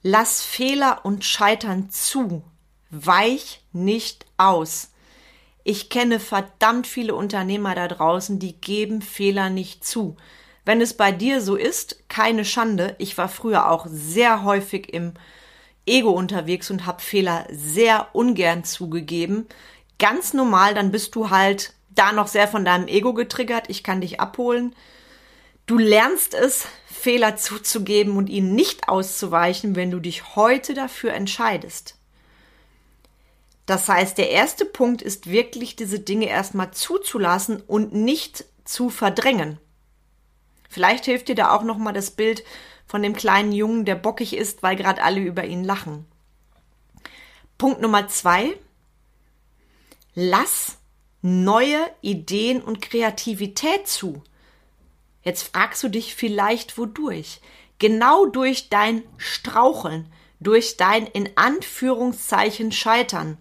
Lass 0.01 0.43
Fehler 0.43 1.05
und 1.05 1.23
Scheitern 1.23 1.89
zu. 1.91 2.43
Weich 2.89 3.61
nicht 3.71 4.25
aus. 4.35 4.89
Ich 5.63 5.89
kenne 5.89 6.19
verdammt 6.19 6.87
viele 6.87 7.15
Unternehmer 7.15 7.73
da 7.75 7.87
draußen, 7.87 8.39
die 8.39 8.59
geben 8.59 9.01
Fehler 9.01 9.49
nicht 9.49 9.85
zu. 9.85 10.17
Wenn 10.65 10.81
es 10.81 10.95
bei 10.95 11.11
dir 11.11 11.41
so 11.41 11.55
ist, 11.55 12.07
keine 12.09 12.45
Schande. 12.45 12.95
Ich 12.97 13.17
war 13.17 13.29
früher 13.29 13.69
auch 13.69 13.85
sehr 13.89 14.43
häufig 14.43 14.93
im 14.93 15.13
Ego 15.85 16.11
unterwegs 16.11 16.71
und 16.71 16.85
habe 16.85 17.01
Fehler 17.01 17.47
sehr 17.51 18.07
ungern 18.13 18.63
zugegeben. 18.63 19.47
Ganz 19.99 20.33
normal, 20.33 20.73
dann 20.73 20.91
bist 20.91 21.15
du 21.15 21.29
halt 21.29 21.73
da 21.89 22.11
noch 22.11 22.27
sehr 22.27 22.47
von 22.47 22.65
deinem 22.65 22.87
Ego 22.87 23.13
getriggert. 23.13 23.69
Ich 23.69 23.83
kann 23.83 24.01
dich 24.01 24.19
abholen. 24.19 24.75
Du 25.65 25.77
lernst 25.77 26.33
es, 26.33 26.67
Fehler 26.87 27.37
zuzugeben 27.37 28.17
und 28.17 28.29
ihnen 28.29 28.53
nicht 28.55 28.89
auszuweichen, 28.89 29.75
wenn 29.75 29.91
du 29.91 29.99
dich 29.99 30.35
heute 30.35 30.73
dafür 30.73 31.13
entscheidest. 31.13 31.95
Das 33.65 33.87
heißt, 33.87 34.17
der 34.17 34.29
erste 34.29 34.65
Punkt 34.65 35.01
ist 35.01 35.29
wirklich, 35.29 35.75
diese 35.75 35.99
Dinge 35.99 36.27
erstmal 36.27 36.71
zuzulassen 36.71 37.61
und 37.61 37.93
nicht 37.93 38.45
zu 38.65 38.89
verdrängen. 38.89 39.57
Vielleicht 40.69 41.05
hilft 41.05 41.27
dir 41.29 41.35
da 41.35 41.55
auch 41.55 41.63
nochmal 41.63 41.93
das 41.93 42.11
Bild 42.11 42.43
von 42.85 43.01
dem 43.01 43.15
kleinen 43.15 43.51
Jungen, 43.51 43.85
der 43.85 43.95
bockig 43.95 44.35
ist, 44.35 44.63
weil 44.63 44.75
gerade 44.75 45.03
alle 45.03 45.21
über 45.21 45.45
ihn 45.45 45.63
lachen. 45.63 46.05
Punkt 47.57 47.79
Nummer 47.81 48.07
zwei. 48.07 48.57
Lass 50.15 50.77
neue 51.21 51.79
Ideen 52.01 52.61
und 52.61 52.81
Kreativität 52.81 53.87
zu. 53.87 54.21
Jetzt 55.23 55.43
fragst 55.43 55.81
du 55.81 55.87
dich 55.87 56.15
vielleicht, 56.15 56.77
wodurch? 56.77 57.39
Genau 57.79 58.25
durch 58.25 58.69
dein 58.69 59.03
Straucheln, 59.17 60.11
durch 60.39 60.75
dein 60.75 61.07
in 61.07 61.29
Anführungszeichen 61.35 62.71
Scheitern. 62.71 63.37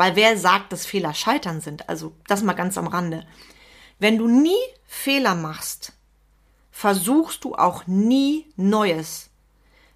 Weil 0.00 0.16
wer 0.16 0.38
sagt, 0.38 0.72
dass 0.72 0.86
Fehler 0.86 1.12
Scheitern 1.12 1.60
sind? 1.60 1.86
Also 1.90 2.14
das 2.26 2.42
mal 2.42 2.54
ganz 2.54 2.78
am 2.78 2.86
Rande. 2.86 3.26
Wenn 3.98 4.16
du 4.16 4.28
nie 4.28 4.56
Fehler 4.86 5.34
machst, 5.34 5.92
versuchst 6.70 7.44
du 7.44 7.54
auch 7.54 7.86
nie 7.86 8.46
Neues. 8.56 9.28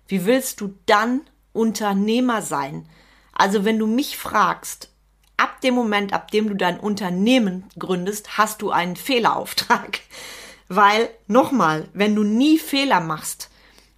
Wie 0.06 0.26
willst 0.26 0.60
du 0.60 0.74
dann 0.84 1.22
Unternehmer 1.54 2.42
sein? 2.42 2.86
Also 3.32 3.64
wenn 3.64 3.78
du 3.78 3.86
mich 3.86 4.18
fragst, 4.18 4.90
ab 5.38 5.62
dem 5.62 5.72
Moment, 5.72 6.12
ab 6.12 6.30
dem 6.30 6.50
du 6.50 6.54
dein 6.54 6.78
Unternehmen 6.78 7.64
gründest, 7.78 8.36
hast 8.36 8.60
du 8.60 8.72
einen 8.72 8.96
Fehlerauftrag. 8.96 10.00
Weil, 10.68 11.08
nochmal, 11.28 11.88
wenn 11.94 12.14
du 12.14 12.24
nie 12.24 12.58
Fehler 12.58 13.00
machst, 13.00 13.48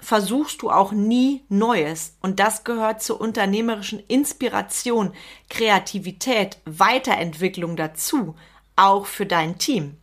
versuchst 0.07 0.63
du 0.63 0.71
auch 0.71 0.93
nie 0.93 1.43
Neues. 1.49 2.17
Und 2.23 2.39
das 2.39 2.63
gehört 2.63 3.03
zur 3.03 3.21
unternehmerischen 3.21 3.99
Inspiration, 4.07 5.13
Kreativität, 5.51 6.59
Weiterentwicklung 6.65 7.75
dazu, 7.75 8.37
auch 8.77 9.07
für 9.07 9.27
dein 9.27 9.59
Team. 9.59 9.97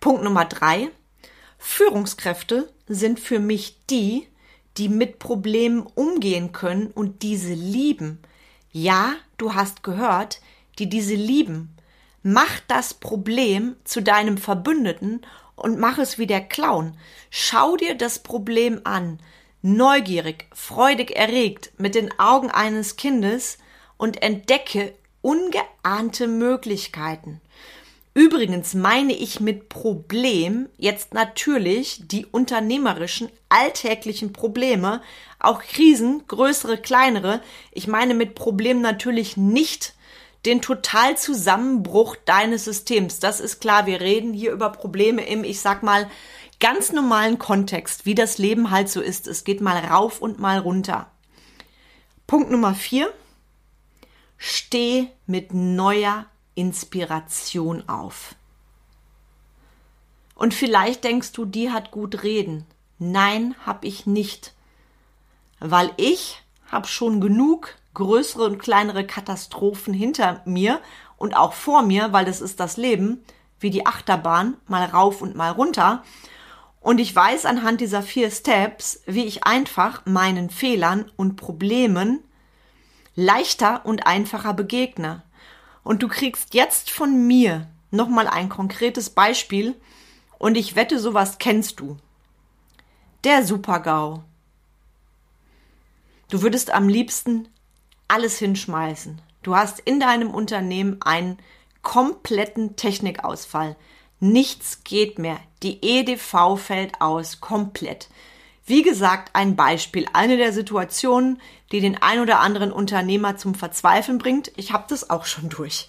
Punkt 0.00 0.24
Nummer 0.24 0.46
drei. 0.46 0.88
Führungskräfte 1.58 2.72
sind 2.88 3.20
für 3.20 3.40
mich 3.40 3.76
die, 3.90 4.26
die 4.78 4.88
mit 4.88 5.18
Problemen 5.18 5.86
umgehen 5.94 6.52
können 6.52 6.86
und 6.86 7.20
diese 7.20 7.52
lieben. 7.52 8.20
Ja, 8.72 9.12
du 9.36 9.52
hast 9.52 9.82
gehört, 9.82 10.40
die 10.78 10.88
diese 10.88 11.14
lieben. 11.14 11.76
Mach 12.22 12.60
das 12.68 12.94
Problem 12.94 13.76
zu 13.84 14.00
deinem 14.00 14.38
Verbündeten 14.38 15.26
und 15.56 15.78
mach 15.78 15.98
es 15.98 16.18
wie 16.18 16.26
der 16.26 16.42
Clown. 16.42 16.96
Schau 17.30 17.76
dir 17.76 17.96
das 17.96 18.20
Problem 18.20 18.80
an, 18.84 19.18
neugierig, 19.62 20.46
freudig 20.54 21.16
erregt, 21.16 21.72
mit 21.78 21.94
den 21.94 22.16
Augen 22.18 22.50
eines 22.50 22.96
Kindes 22.96 23.58
und 23.96 24.22
entdecke 24.22 24.94
ungeahnte 25.22 26.28
Möglichkeiten. 26.28 27.40
Übrigens 28.14 28.72
meine 28.72 29.12
ich 29.12 29.40
mit 29.40 29.68
Problem 29.68 30.70
jetzt 30.78 31.12
natürlich 31.12 32.00
die 32.06 32.24
unternehmerischen, 32.24 33.28
alltäglichen 33.50 34.32
Probleme, 34.32 35.02
auch 35.38 35.60
Krisen, 35.60 36.22
größere, 36.26 36.78
kleinere. 36.78 37.42
Ich 37.72 37.88
meine 37.88 38.14
mit 38.14 38.34
Problem 38.34 38.80
natürlich 38.80 39.36
nicht 39.36 39.95
den 40.46 40.62
Totalzusammenbruch 40.62 42.16
deines 42.24 42.64
Systems. 42.64 43.18
Das 43.18 43.40
ist 43.40 43.60
klar, 43.60 43.86
wir 43.86 44.00
reden 44.00 44.32
hier 44.32 44.52
über 44.52 44.70
Probleme 44.70 45.26
im, 45.26 45.44
ich 45.44 45.60
sag 45.60 45.82
mal, 45.82 46.08
ganz 46.60 46.92
normalen 46.92 47.38
Kontext, 47.38 48.06
wie 48.06 48.14
das 48.14 48.38
Leben 48.38 48.70
halt 48.70 48.88
so 48.88 49.00
ist. 49.00 49.26
Es 49.26 49.44
geht 49.44 49.60
mal 49.60 49.76
rauf 49.78 50.22
und 50.22 50.38
mal 50.38 50.58
runter. 50.58 51.10
Punkt 52.26 52.50
Nummer 52.50 52.74
vier. 52.74 53.12
Steh 54.38 55.08
mit 55.26 55.52
neuer 55.52 56.26
Inspiration 56.54 57.88
auf. 57.88 58.34
Und 60.34 60.54
vielleicht 60.54 61.04
denkst 61.04 61.32
du, 61.32 61.44
die 61.44 61.70
hat 61.70 61.90
gut 61.90 62.22
reden. 62.22 62.66
Nein, 62.98 63.54
hab 63.64 63.84
ich 63.84 64.06
nicht. 64.06 64.52
Weil 65.58 65.90
ich 65.96 66.42
hab 66.70 66.88
schon 66.88 67.20
genug 67.20 67.74
größere 67.96 68.44
und 68.44 68.58
kleinere 68.58 69.06
Katastrophen 69.06 69.94
hinter 69.94 70.42
mir 70.44 70.80
und 71.16 71.34
auch 71.34 71.54
vor 71.54 71.82
mir, 71.82 72.12
weil 72.12 72.26
das 72.26 72.40
ist 72.40 72.60
das 72.60 72.76
Leben, 72.76 73.24
wie 73.58 73.70
die 73.70 73.86
Achterbahn, 73.86 74.58
mal 74.66 74.84
rauf 74.84 75.22
und 75.22 75.34
mal 75.34 75.50
runter. 75.50 76.04
Und 76.80 76.98
ich 76.98 77.16
weiß 77.16 77.46
anhand 77.46 77.80
dieser 77.80 78.02
vier 78.02 78.30
Steps, 78.30 79.00
wie 79.06 79.24
ich 79.24 79.44
einfach 79.44 80.04
meinen 80.04 80.50
Fehlern 80.50 81.10
und 81.16 81.36
Problemen 81.36 82.22
leichter 83.14 83.86
und 83.86 84.06
einfacher 84.06 84.52
begegne. 84.52 85.22
Und 85.82 86.02
du 86.02 86.08
kriegst 86.08 86.52
jetzt 86.52 86.90
von 86.90 87.26
mir 87.26 87.66
nochmal 87.90 88.28
ein 88.28 88.50
konkretes 88.50 89.08
Beispiel 89.08 89.74
und 90.38 90.56
ich 90.56 90.76
wette, 90.76 90.98
sowas 90.98 91.38
kennst 91.38 91.80
du. 91.80 91.96
Der 93.24 93.42
Supergau. 93.44 94.22
Du 96.28 96.42
würdest 96.42 96.72
am 96.72 96.90
liebsten 96.90 97.48
alles 98.08 98.38
hinschmeißen. 98.38 99.20
Du 99.42 99.54
hast 99.54 99.80
in 99.80 100.00
deinem 100.00 100.30
Unternehmen 100.30 101.00
einen 101.00 101.38
kompletten 101.82 102.76
Technikausfall. 102.76 103.76
Nichts 104.18 104.82
geht 104.82 105.18
mehr. 105.18 105.38
Die 105.62 105.82
EDV 105.82 106.56
fällt 106.56 107.00
aus, 107.00 107.40
komplett. 107.40 108.08
Wie 108.64 108.82
gesagt, 108.82 109.30
ein 109.34 109.54
Beispiel, 109.54 110.06
eine 110.12 110.36
der 110.36 110.52
Situationen, 110.52 111.40
die 111.70 111.80
den 111.80 112.02
ein 112.02 112.18
oder 112.18 112.40
anderen 112.40 112.72
Unternehmer 112.72 113.36
zum 113.36 113.54
Verzweifeln 113.54 114.18
bringt. 114.18 114.50
Ich 114.56 114.72
habe 114.72 114.86
das 114.88 115.08
auch 115.10 115.24
schon 115.24 115.48
durch. 115.48 115.88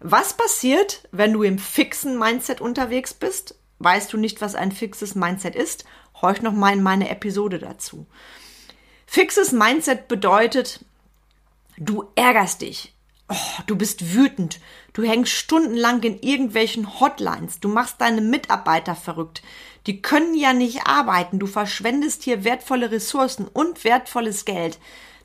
Was 0.00 0.34
passiert, 0.34 1.08
wenn 1.12 1.32
du 1.32 1.42
im 1.42 1.58
fixen 1.58 2.18
Mindset 2.18 2.60
unterwegs 2.60 3.14
bist? 3.14 3.54
Weißt 3.78 4.12
du 4.12 4.18
nicht, 4.18 4.42
was 4.42 4.54
ein 4.54 4.72
fixes 4.72 5.14
Mindset 5.14 5.54
ist? 5.54 5.86
Horch 6.20 6.42
noch 6.42 6.52
mal 6.52 6.74
in 6.74 6.82
meine 6.82 7.08
Episode 7.08 7.58
dazu. 7.58 8.06
Fixes 9.06 9.52
Mindset 9.52 10.06
bedeutet, 10.06 10.84
Du 11.82 12.04
ärgerst 12.14 12.60
dich. 12.60 12.94
Oh, 13.30 13.62
du 13.66 13.74
bist 13.74 14.14
wütend. 14.14 14.60
Du 14.92 15.02
hängst 15.02 15.32
stundenlang 15.32 16.02
in 16.02 16.20
irgendwelchen 16.20 17.00
Hotlines. 17.00 17.58
Du 17.58 17.68
machst 17.68 18.02
deine 18.02 18.20
Mitarbeiter 18.20 18.94
verrückt. 18.94 19.42
Die 19.86 20.02
können 20.02 20.34
ja 20.34 20.52
nicht 20.52 20.86
arbeiten. 20.86 21.38
Du 21.38 21.46
verschwendest 21.46 22.22
hier 22.22 22.44
wertvolle 22.44 22.90
Ressourcen 22.90 23.48
und 23.48 23.82
wertvolles 23.82 24.44
Geld. 24.44 24.78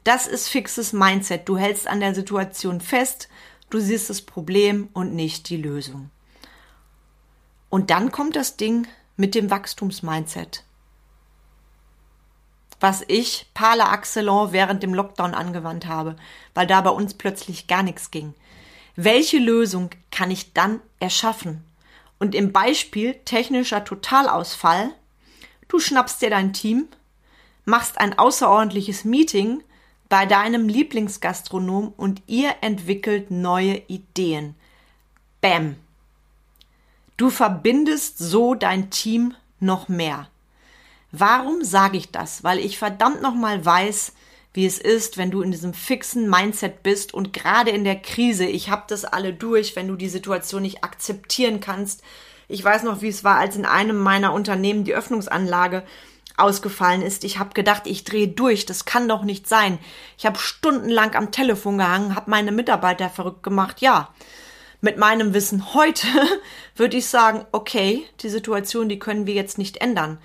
Das 0.06 0.28
ist 0.28 0.48
fixes 0.48 0.94
Mindset. 0.94 1.50
Du 1.50 1.58
hältst 1.58 1.88
an 1.88 2.00
der 2.00 2.16
Situation 2.16 2.80
fest. 2.80 3.28
Du 3.70 3.80
siehst 3.80 4.10
das 4.10 4.22
Problem 4.22 4.88
und 4.94 5.14
nicht 5.14 5.50
die 5.50 5.58
Lösung. 5.58 6.10
Und 7.70 7.90
dann 7.90 8.14
kommt 8.14 8.38
das 8.38 8.56
Ding 8.56 8.88
mit 9.18 9.36
dem 9.36 9.50
Wachstumsmindset 9.50 10.64
was 12.80 13.04
ich 13.08 13.48
par 13.54 13.76
la 13.76 13.94
excellence 13.94 14.52
während 14.52 14.84
dem 14.84 14.94
Lockdown 14.94 15.34
angewandt 15.34 15.86
habe, 15.86 16.16
weil 16.54 16.68
da 16.68 16.82
bei 16.82 16.90
uns 16.90 17.14
plötzlich 17.14 17.68
gar 17.68 17.84
nichts 17.84 18.12
ging. 18.12 18.34
Welche 18.96 19.40
Lösung 19.40 19.90
kann 20.12 20.32
ich 20.32 20.54
dann 20.54 20.80
erschaffen? 21.00 21.64
Und 22.20 22.34
im 22.34 22.54
Beispiel 22.54 23.16
technischer 23.26 23.84
Totalausfall, 23.84 24.92
du 25.68 25.80
schnappst 25.80 26.22
dir 26.22 26.30
dein 26.30 26.54
Team, 26.54 26.88
machst 27.66 28.00
ein 28.00 28.18
außerordentliches 28.18 29.04
Meeting 29.04 29.64
bei 30.08 30.26
deinem 30.26 30.70
Lieblingsgastronom 30.70 31.94
und 31.98 32.22
ihr 32.28 32.56
entwickelt 32.62 33.32
neue 33.32 33.82
Ideen. 33.88 34.56
Bäm. 35.42 35.76
Du 37.18 37.30
verbindest 37.30 38.18
so 38.18 38.56
dein 38.56 38.90
Team 38.90 39.34
noch 39.60 39.88
mehr. 39.88 40.30
Warum 41.20 41.64
sage 41.64 41.98
ich 41.98 42.12
das? 42.12 42.44
Weil 42.44 42.60
ich 42.60 42.78
verdammt 42.78 43.22
nochmal 43.22 43.64
weiß, 43.64 44.14
wie 44.54 44.66
es 44.66 44.80
ist, 44.80 45.18
wenn 45.18 45.32
du 45.32 45.42
in 45.42 45.52
diesem 45.52 45.74
fixen 45.74 46.30
Mindset 46.30 46.82
bist 46.82 47.14
und 47.14 47.34
gerade 47.34 47.72
in 47.72 47.84
der 47.84 47.98
Krise, 47.98 48.46
ich 48.46 48.70
habe 48.70 48.84
das 48.88 49.04
alle 49.06 49.34
durch, 49.34 49.76
wenn 49.76 49.88
du 49.88 49.96
die 49.96 50.10
Situation 50.10 50.62
nicht 50.62 50.84
akzeptieren 50.84 51.60
kannst, 51.60 52.04
Ich 52.48 52.64
weiß 52.64 52.84
noch, 52.84 53.02
wie 53.02 53.08
es 53.08 53.24
war, 53.24 53.38
als 53.38 53.56
in 53.56 53.66
einem 53.66 53.98
meiner 53.98 54.32
Unternehmen 54.32 54.84
die 54.84 54.94
Öffnungsanlage 54.94 55.84
ausgefallen 56.38 57.02
ist. 57.02 57.24
Ich 57.24 57.40
habe 57.40 57.54
gedacht, 57.54 57.88
ich 57.88 58.04
drehe 58.04 58.28
durch, 58.28 58.66
das 58.66 58.86
kann 58.86 59.08
doch 59.10 59.24
nicht 59.24 59.48
sein. 59.48 59.80
Ich 60.18 60.26
habe 60.26 60.38
stundenlang 60.38 61.16
am 61.16 61.32
Telefon 61.32 61.78
gehangen, 61.78 62.16
habe 62.16 62.30
meine 62.30 62.52
Mitarbeiter 62.52 63.10
verrückt 63.10 63.42
gemacht. 63.42 63.82
Ja, 63.82 64.10
mit 64.82 64.98
meinem 64.98 65.34
Wissen 65.34 65.74
heute 65.74 66.08
würde 66.76 66.98
ich 66.98 67.08
sagen, 67.08 67.46
okay, 67.52 68.06
die 68.22 68.30
Situation, 68.30 68.90
die 68.90 69.00
können 69.00 69.26
wir 69.26 69.34
jetzt 69.34 69.58
nicht 69.58 69.78
ändern. 69.78 70.20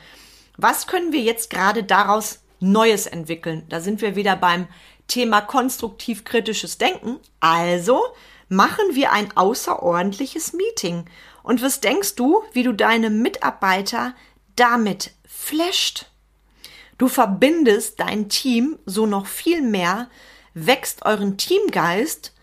Was 0.62 0.86
können 0.86 1.14
wir 1.14 1.22
jetzt 1.22 1.48
gerade 1.48 1.84
daraus 1.84 2.40
Neues 2.58 3.06
entwickeln? 3.06 3.64
Da 3.70 3.80
sind 3.80 4.02
wir 4.02 4.14
wieder 4.14 4.36
beim 4.36 4.68
Thema 5.06 5.40
konstruktiv 5.40 6.24
kritisches 6.24 6.76
Denken. 6.76 7.18
Also 7.40 8.02
machen 8.50 8.84
wir 8.92 9.10
ein 9.10 9.34
außerordentliches 9.34 10.52
Meeting. 10.52 11.06
Und 11.42 11.62
was 11.62 11.80
denkst 11.80 12.14
du, 12.14 12.42
wie 12.52 12.62
du 12.62 12.74
deine 12.74 13.08
Mitarbeiter 13.08 14.14
damit 14.54 15.12
flasht? 15.26 16.10
Du 16.98 17.08
verbindest 17.08 17.98
dein 17.98 18.28
Team 18.28 18.78
so 18.84 19.06
noch 19.06 19.24
viel 19.24 19.62
mehr, 19.62 20.10
wächst 20.52 21.06
euren 21.06 21.38
Teamgeist 21.38 22.34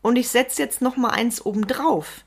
und 0.00 0.16
ich 0.16 0.30
setze 0.30 0.62
jetzt 0.62 0.80
noch 0.80 0.96
mal 0.96 1.10
eins 1.10 1.44
oben 1.44 1.66
drauf. 1.66 2.24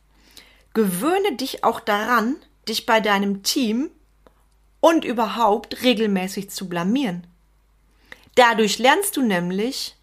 Gewöhne 0.75 1.37
dich 1.37 1.63
auch 1.63 1.79
daran, 1.79 2.35
dich 2.67 2.85
bei 2.85 2.99
deinem 2.99 3.41
Team 3.41 3.89
und 4.79 5.05
überhaupt 5.05 5.83
regelmäßig 5.83 6.49
zu 6.49 6.69
blamieren. 6.69 7.27
Dadurch 8.35 8.79
lernst 8.79 9.17
du 9.17 9.21
nämlich, 9.21 9.95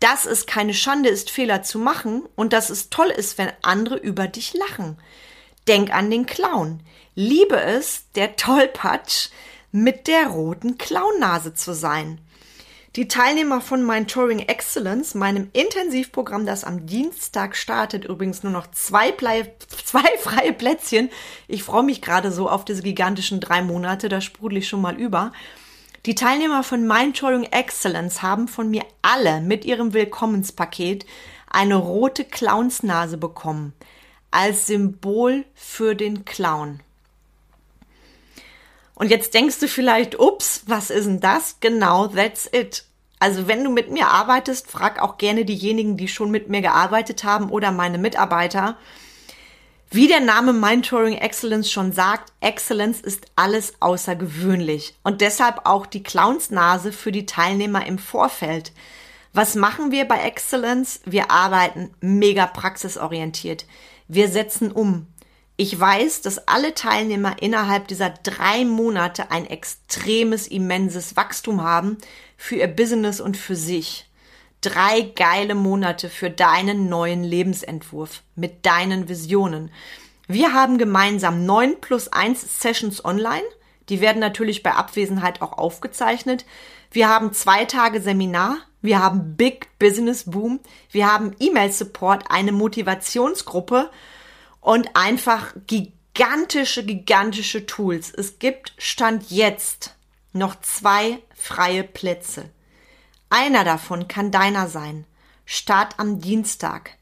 dass 0.00 0.26
es 0.26 0.46
keine 0.46 0.74
Schande 0.74 1.08
ist, 1.08 1.30
Fehler 1.30 1.62
zu 1.62 1.78
machen 1.78 2.22
und 2.36 2.52
dass 2.52 2.70
es 2.70 2.90
toll 2.90 3.08
ist, 3.08 3.38
wenn 3.38 3.50
andere 3.62 3.96
über 3.96 4.28
dich 4.28 4.54
lachen. 4.54 4.98
Denk 5.66 5.92
an 5.92 6.10
den 6.10 6.26
Clown. 6.26 6.80
Liebe 7.14 7.60
es, 7.60 8.04
der 8.14 8.36
Tollpatsch 8.36 9.30
mit 9.72 10.06
der 10.06 10.28
roten 10.28 10.78
Clownnase 10.78 11.54
zu 11.54 11.74
sein. 11.74 12.20
Die 12.96 13.06
Teilnehmer 13.06 13.60
von 13.60 13.84
Mentoring 13.84 14.38
Excellence, 14.40 15.14
meinem 15.14 15.50
Intensivprogramm, 15.52 16.46
das 16.46 16.64
am 16.64 16.86
Dienstag 16.86 17.54
startet, 17.54 18.06
übrigens 18.06 18.42
nur 18.42 18.52
noch 18.52 18.66
zwei, 18.70 19.12
Ple 19.12 19.54
zwei 19.84 20.08
freie 20.18 20.54
Plätzchen. 20.54 21.10
Ich 21.48 21.62
freue 21.62 21.82
mich 21.82 22.00
gerade 22.00 22.32
so 22.32 22.48
auf 22.48 22.64
diese 22.64 22.82
gigantischen 22.82 23.40
drei 23.40 23.62
Monate, 23.62 24.08
da 24.08 24.22
sprudel 24.22 24.58
ich 24.58 24.68
schon 24.68 24.80
mal 24.80 24.96
über. 24.98 25.32
Die 26.06 26.14
Teilnehmer 26.14 26.62
von 26.62 26.86
Mentoring 26.86 27.44
Excellence 27.44 28.22
haben 28.22 28.48
von 28.48 28.70
mir 28.70 28.84
alle 29.02 29.42
mit 29.42 29.66
ihrem 29.66 29.92
Willkommenspaket 29.92 31.04
eine 31.50 31.76
rote 31.76 32.24
Clownsnase 32.24 33.18
bekommen, 33.18 33.74
als 34.30 34.66
Symbol 34.66 35.44
für 35.54 35.94
den 35.94 36.24
Clown. 36.24 36.80
Und 38.98 39.10
jetzt 39.10 39.32
denkst 39.32 39.60
du 39.60 39.68
vielleicht, 39.68 40.18
ups, 40.18 40.62
was 40.66 40.90
ist 40.90 41.06
denn 41.06 41.20
das? 41.20 41.58
Genau, 41.60 42.08
that's 42.08 42.50
it. 42.52 42.84
Also 43.20 43.46
wenn 43.46 43.62
du 43.62 43.70
mit 43.70 43.92
mir 43.92 44.08
arbeitest, 44.08 44.68
frag 44.68 45.00
auch 45.00 45.18
gerne 45.18 45.44
diejenigen, 45.44 45.96
die 45.96 46.08
schon 46.08 46.32
mit 46.32 46.48
mir 46.48 46.62
gearbeitet 46.62 47.22
haben 47.22 47.50
oder 47.50 47.70
meine 47.70 47.98
Mitarbeiter. 47.98 48.76
Wie 49.88 50.08
der 50.08 50.20
Name 50.20 50.52
Mentoring 50.52 51.14
Excellence 51.14 51.70
schon 51.70 51.92
sagt, 51.92 52.32
Excellence 52.40 53.00
ist 53.00 53.26
alles 53.36 53.74
außergewöhnlich 53.78 54.96
und 55.04 55.20
deshalb 55.20 55.60
auch 55.64 55.86
die 55.86 56.02
Clownsnase 56.02 56.90
für 56.90 57.12
die 57.12 57.24
Teilnehmer 57.24 57.86
im 57.86 57.98
Vorfeld. 57.98 58.72
Was 59.32 59.54
machen 59.54 59.92
wir 59.92 60.06
bei 60.06 60.22
Excellence? 60.22 61.00
Wir 61.04 61.30
arbeiten 61.30 61.94
mega 62.00 62.46
praxisorientiert. 62.46 63.64
Wir 64.08 64.28
setzen 64.28 64.72
um. 64.72 65.06
Ich 65.60 65.78
weiß, 65.78 66.22
dass 66.22 66.46
alle 66.46 66.72
Teilnehmer 66.72 67.42
innerhalb 67.42 67.88
dieser 67.88 68.10
drei 68.10 68.64
Monate 68.64 69.32
ein 69.32 69.44
extremes, 69.44 70.46
immenses 70.46 71.16
Wachstum 71.16 71.64
haben 71.64 71.98
für 72.36 72.54
ihr 72.54 72.68
Business 72.68 73.20
und 73.20 73.36
für 73.36 73.56
sich. 73.56 74.08
Drei 74.60 75.00
geile 75.00 75.56
Monate 75.56 76.10
für 76.10 76.30
deinen 76.30 76.88
neuen 76.88 77.24
Lebensentwurf 77.24 78.22
mit 78.36 78.66
deinen 78.66 79.08
Visionen. 79.08 79.72
Wir 80.28 80.52
haben 80.52 80.78
gemeinsam 80.78 81.44
neun 81.44 81.80
plus 81.80 82.06
eins 82.06 82.60
Sessions 82.62 83.04
online. 83.04 83.42
Die 83.88 84.00
werden 84.00 84.20
natürlich 84.20 84.62
bei 84.62 84.74
Abwesenheit 84.74 85.42
auch 85.42 85.58
aufgezeichnet. 85.58 86.44
Wir 86.92 87.08
haben 87.08 87.32
zwei 87.32 87.64
Tage 87.64 88.00
Seminar. 88.00 88.58
Wir 88.80 89.02
haben 89.02 89.34
Big 89.36 89.76
Business 89.80 90.30
Boom. 90.30 90.60
Wir 90.92 91.12
haben 91.12 91.34
E-Mail 91.40 91.72
Support, 91.72 92.26
eine 92.30 92.52
Motivationsgruppe 92.52 93.90
und 94.60 94.94
einfach 94.94 95.54
gigantische, 95.66 96.84
gigantische 96.84 97.66
Tools. 97.66 98.12
Es 98.14 98.38
gibt 98.38 98.72
Stand 98.78 99.30
jetzt 99.30 99.94
noch 100.32 100.60
zwei 100.60 101.22
freie 101.34 101.84
Plätze. 101.84 102.50
Einer 103.30 103.64
davon 103.64 104.08
kann 104.08 104.30
deiner 104.30 104.68
sein. 104.68 105.04
Start 105.44 105.98
am 105.98 106.20
Dienstag. 106.20 106.92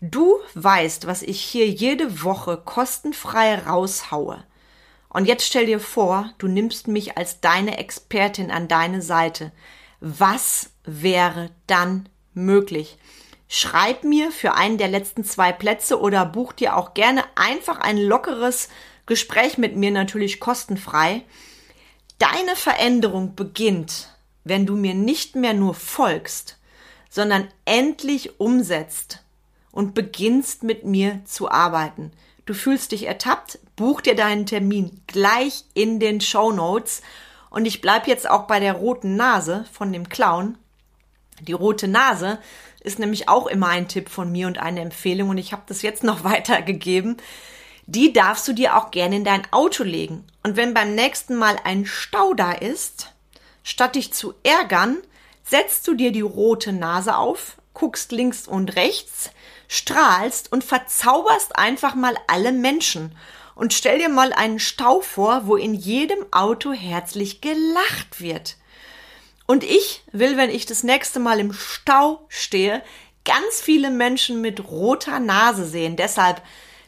Du 0.00 0.38
weißt, 0.54 1.06
was 1.06 1.22
ich 1.22 1.40
hier 1.40 1.68
jede 1.68 2.22
Woche 2.22 2.56
kostenfrei 2.58 3.56
raushaue. 3.56 4.44
Und 5.08 5.26
jetzt 5.26 5.46
stell 5.46 5.66
dir 5.66 5.80
vor, 5.80 6.30
du 6.38 6.48
nimmst 6.48 6.88
mich 6.88 7.16
als 7.16 7.40
deine 7.40 7.78
Expertin 7.78 8.50
an 8.50 8.68
deine 8.68 9.00
Seite. 9.00 9.52
Was 10.00 10.70
wäre 10.84 11.50
dann 11.66 12.08
möglich? 12.34 12.98
Schreib 13.48 14.04
mir 14.04 14.32
für 14.32 14.54
einen 14.54 14.78
der 14.78 14.88
letzten 14.88 15.24
zwei 15.24 15.52
Plätze 15.52 16.00
oder 16.00 16.24
buch 16.24 16.52
dir 16.52 16.76
auch 16.76 16.94
gerne 16.94 17.24
einfach 17.34 17.78
ein 17.78 17.98
lockeres 17.98 18.68
Gespräch 19.06 19.58
mit 19.58 19.76
mir, 19.76 19.90
natürlich 19.90 20.40
kostenfrei. 20.40 21.22
Deine 22.18 22.56
Veränderung 22.56 23.34
beginnt, 23.34 24.08
wenn 24.44 24.66
du 24.66 24.76
mir 24.76 24.94
nicht 24.94 25.36
mehr 25.36 25.54
nur 25.54 25.74
folgst, 25.74 26.58
sondern 27.10 27.48
endlich 27.64 28.40
umsetzt 28.40 29.22
und 29.70 29.94
beginnst 29.94 30.62
mit 30.62 30.84
mir 30.84 31.20
zu 31.24 31.50
arbeiten. 31.50 32.12
Du 32.46 32.54
fühlst 32.54 32.92
dich 32.92 33.06
ertappt, 33.06 33.58
buch 33.76 34.00
dir 34.00 34.14
deinen 34.14 34.46
Termin 34.46 35.00
gleich 35.06 35.64
in 35.74 35.98
den 35.98 36.20
Show 36.20 36.52
Notes. 36.52 37.02
Und 37.50 37.66
ich 37.66 37.80
bleib 37.80 38.06
jetzt 38.06 38.28
auch 38.28 38.46
bei 38.46 38.60
der 38.60 38.74
roten 38.74 39.16
Nase 39.16 39.64
von 39.72 39.92
dem 39.92 40.08
Clown. 40.08 40.58
Die 41.40 41.52
rote 41.52 41.88
Nase 41.88 42.38
ist 42.84 42.98
nämlich 42.98 43.28
auch 43.28 43.46
immer 43.46 43.68
ein 43.68 43.88
Tipp 43.88 44.08
von 44.08 44.30
mir 44.30 44.46
und 44.46 44.58
eine 44.58 44.82
Empfehlung 44.82 45.30
und 45.30 45.38
ich 45.38 45.52
habe 45.52 45.62
das 45.66 45.82
jetzt 45.82 46.04
noch 46.04 46.22
weitergegeben. 46.24 47.16
Die 47.86 48.12
darfst 48.12 48.46
du 48.46 48.52
dir 48.52 48.76
auch 48.76 48.90
gerne 48.90 49.16
in 49.16 49.24
dein 49.24 49.52
Auto 49.52 49.82
legen. 49.82 50.24
Und 50.42 50.56
wenn 50.56 50.72
beim 50.72 50.94
nächsten 50.94 51.34
Mal 51.34 51.56
ein 51.64 51.84
Stau 51.84 52.32
da 52.32 52.52
ist, 52.52 53.12
statt 53.62 53.96
dich 53.96 54.12
zu 54.12 54.34
ärgern, 54.42 54.98
setzt 55.42 55.86
du 55.88 55.94
dir 55.94 56.12
die 56.12 56.22
rote 56.22 56.72
Nase 56.72 57.16
auf, 57.16 57.56
guckst 57.74 58.12
links 58.12 58.48
und 58.48 58.76
rechts, 58.76 59.30
strahlst 59.68 60.52
und 60.52 60.64
verzauberst 60.64 61.58
einfach 61.58 61.94
mal 61.94 62.16
alle 62.26 62.52
Menschen. 62.52 63.16
Und 63.54 63.72
stell 63.72 63.98
dir 63.98 64.08
mal 64.08 64.32
einen 64.32 64.58
Stau 64.58 65.00
vor, 65.00 65.46
wo 65.46 65.56
in 65.56 65.74
jedem 65.74 66.24
Auto 66.32 66.72
herzlich 66.72 67.40
gelacht 67.40 68.20
wird. 68.20 68.56
Und 69.46 69.64
ich 69.64 70.02
will, 70.12 70.36
wenn 70.36 70.50
ich 70.50 70.66
das 70.66 70.82
nächste 70.82 71.20
Mal 71.20 71.38
im 71.38 71.52
Stau 71.52 72.24
stehe, 72.28 72.82
ganz 73.24 73.60
viele 73.60 73.90
Menschen 73.90 74.40
mit 74.40 74.68
roter 74.70 75.20
Nase 75.20 75.66
sehen. 75.66 75.96
Deshalb 75.96 76.42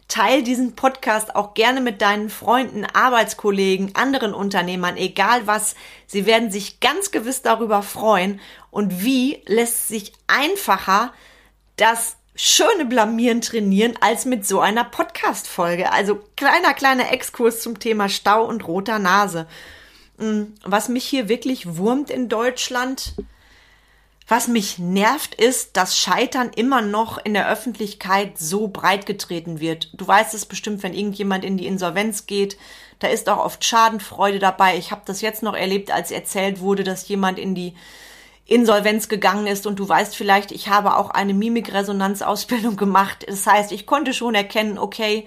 teil 0.09 0.43
diesen 0.43 0.77
Podcast 0.77 1.35
auch 1.35 1.55
gerne 1.55 1.81
mit 1.81 2.01
deinen 2.01 2.31
Freunden, 2.31 2.85
Arbeitskollegen, 2.85 3.95
anderen 3.95 4.35
Unternehmern, 4.35 4.97
egal 4.97 5.47
was. 5.47 5.75
Sie 6.07 6.27
werden 6.27 6.51
sich 6.51 6.81
ganz 6.81 7.11
gewiss 7.11 7.43
darüber 7.43 7.83
freuen. 7.83 8.41
Und 8.71 9.03
wie 9.03 9.43
lässt 9.47 9.89
sich 9.89 10.13
einfacher 10.27 11.13
das 11.77 12.17
schöne 12.35 12.85
Blamieren 12.85 13.41
trainieren 13.41 13.95
als 14.01 14.25
mit 14.25 14.47
so 14.47 14.61
einer 14.61 14.85
Podcast-Folge? 14.85 15.93
Also 15.93 16.21
kleiner, 16.37 16.75
kleiner 16.75 17.13
Exkurs 17.13 17.61
zum 17.61 17.79
Thema 17.79 18.09
Stau 18.09 18.45
und 18.45 18.67
roter 18.69 18.99
Nase. 18.99 19.47
Mm, 20.19 20.45
was 20.65 20.89
mich 20.89 21.05
hier 21.05 21.29
wirklich 21.29 21.77
wurmt 21.77 22.11
in 22.11 22.29
Deutschland, 22.29 23.15
was 24.29 24.49
mich 24.49 24.79
nervt, 24.79 25.35
ist, 25.37 25.77
dass 25.77 25.97
Scheitern 25.97 26.51
immer 26.55 26.83
noch 26.83 27.19
in 27.19 27.35
der 27.35 27.49
Öffentlichkeit 27.49 28.39
so 28.39 28.69
breit 28.69 29.07
getreten 29.07 29.61
wird. 29.61 29.91
Du 29.93 30.07
weißt 30.07 30.35
es 30.35 30.47
bestimmt, 30.47 30.83
wenn 30.83 30.95
irgendjemand 30.95 31.45
in 31.45 31.57
die 31.57 31.67
Insolvenz 31.67 32.27
geht, 32.27 32.57
da 32.99 33.09
ist 33.09 33.29
auch 33.29 33.45
oft 33.45 33.65
Schadenfreude 33.65 34.39
dabei. 34.39 34.79
Ich 34.79 34.91
habe 34.91 35.03
das 35.05 35.21
jetzt 35.21 35.43
noch 35.43 35.55
erlebt, 35.55 35.93
als 35.93 36.11
erzählt 36.11 36.61
wurde, 36.61 36.83
dass 36.83 37.09
jemand 37.09 37.39
in 37.39 37.55
die 37.55 37.75
Insolvenz 38.47 39.09
gegangen 39.09 39.47
ist 39.47 39.67
und 39.67 39.79
du 39.79 39.89
weißt 39.89 40.17
vielleicht, 40.17 40.51
ich 40.51 40.69
habe 40.69 40.97
auch 40.97 41.11
eine 41.11 41.35
Mimikresonanzausbildung 41.35 42.77
gemacht. 42.77 43.27
Das 43.29 43.47
heißt, 43.47 43.71
ich 43.71 43.87
konnte 43.87 44.15
schon 44.15 44.35
erkennen, 44.35 44.79
okay, 44.79 45.27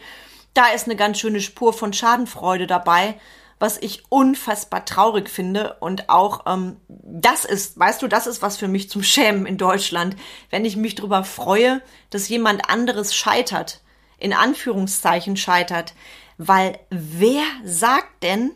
da 0.53 0.67
ist 0.67 0.87
eine 0.87 0.95
ganz 0.95 1.19
schöne 1.19 1.41
Spur 1.41 1.73
von 1.73 1.93
Schadenfreude 1.93 2.65
dabei 2.65 3.15
was 3.59 3.77
ich 3.77 4.03
unfassbar 4.09 4.85
traurig 4.85 5.29
finde. 5.29 5.75
Und 5.81 6.09
auch 6.09 6.45
ähm, 6.47 6.77
das 6.87 7.45
ist, 7.45 7.77
weißt 7.77 8.01
du, 8.01 8.07
das 8.07 8.25
ist 8.25 8.41
was 8.41 8.57
für 8.57 8.67
mich 8.67 8.89
zum 8.89 9.03
Schämen 9.03 9.45
in 9.45 9.57
Deutschland, 9.57 10.15
wenn 10.49 10.65
ich 10.65 10.77
mich 10.77 10.95
darüber 10.95 11.23
freue, 11.23 11.81
dass 12.09 12.29
jemand 12.29 12.69
anderes 12.69 13.13
scheitert, 13.13 13.81
in 14.17 14.33
Anführungszeichen 14.33 15.37
scheitert. 15.37 15.93
Weil 16.37 16.79
wer 16.89 17.43
sagt 17.65 18.23
denn, 18.23 18.51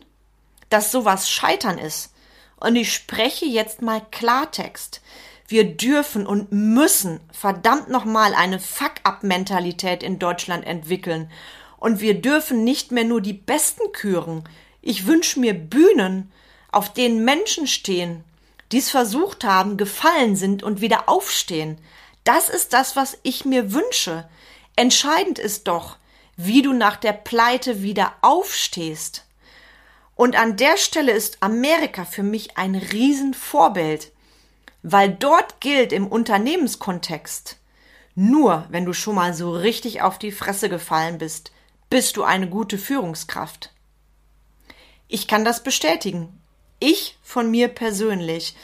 dass 0.70 0.90
sowas 0.90 1.30
Scheitern 1.30 1.78
ist? 1.78 2.14
Und 2.56 2.76
ich 2.76 2.92
spreche 2.92 3.44
jetzt 3.44 3.82
mal 3.82 4.00
Klartext. 4.10 5.02
Wir 5.46 5.76
dürfen 5.76 6.26
und 6.26 6.50
müssen 6.50 7.20
verdammt 7.30 7.90
nochmal 7.90 8.34
eine 8.34 8.58
Fuck-up-Mentalität 8.58 10.02
in 10.02 10.18
Deutschland 10.18 10.66
entwickeln. 10.66 11.30
Und 11.76 12.00
wir 12.00 12.22
dürfen 12.22 12.64
nicht 12.64 12.92
mehr 12.92 13.04
nur 13.04 13.20
die 13.20 13.34
Besten 13.34 13.92
küren. 13.92 14.44
Ich 14.86 15.06
wünsche 15.06 15.40
mir 15.40 15.54
Bühnen, 15.54 16.30
auf 16.70 16.92
denen 16.92 17.24
Menschen 17.24 17.66
stehen, 17.66 18.22
die 18.70 18.76
es 18.76 18.90
versucht 18.90 19.42
haben, 19.42 19.78
gefallen 19.78 20.36
sind 20.36 20.62
und 20.62 20.82
wieder 20.82 21.08
aufstehen. 21.08 21.78
Das 22.22 22.50
ist 22.50 22.74
das, 22.74 22.94
was 22.94 23.16
ich 23.22 23.46
mir 23.46 23.72
wünsche. 23.72 24.28
Entscheidend 24.76 25.38
ist 25.38 25.68
doch, 25.68 25.96
wie 26.36 26.60
du 26.60 26.74
nach 26.74 26.96
der 26.96 27.14
Pleite 27.14 27.80
wieder 27.80 28.12
aufstehst. 28.20 29.24
Und 30.16 30.36
an 30.36 30.58
der 30.58 30.76
Stelle 30.76 31.12
ist 31.12 31.42
Amerika 31.42 32.04
für 32.04 32.22
mich 32.22 32.58
ein 32.58 32.74
Riesenvorbild, 32.74 34.12
weil 34.82 35.08
dort 35.08 35.62
gilt 35.62 35.94
im 35.94 36.06
Unternehmenskontext, 36.06 37.56
nur 38.14 38.66
wenn 38.68 38.84
du 38.84 38.92
schon 38.92 39.14
mal 39.14 39.32
so 39.32 39.50
richtig 39.50 40.02
auf 40.02 40.18
die 40.18 40.30
Fresse 40.30 40.68
gefallen 40.68 41.16
bist, 41.16 41.52
bist 41.88 42.18
du 42.18 42.22
eine 42.22 42.50
gute 42.50 42.76
Führungskraft. 42.76 43.73
Ich 45.14 45.28
kann 45.28 45.44
das 45.44 45.62
bestätigen. 45.62 46.40
Ich 46.80 47.16
von 47.22 47.48
mir 47.48 47.68
persönlich. 47.68 48.56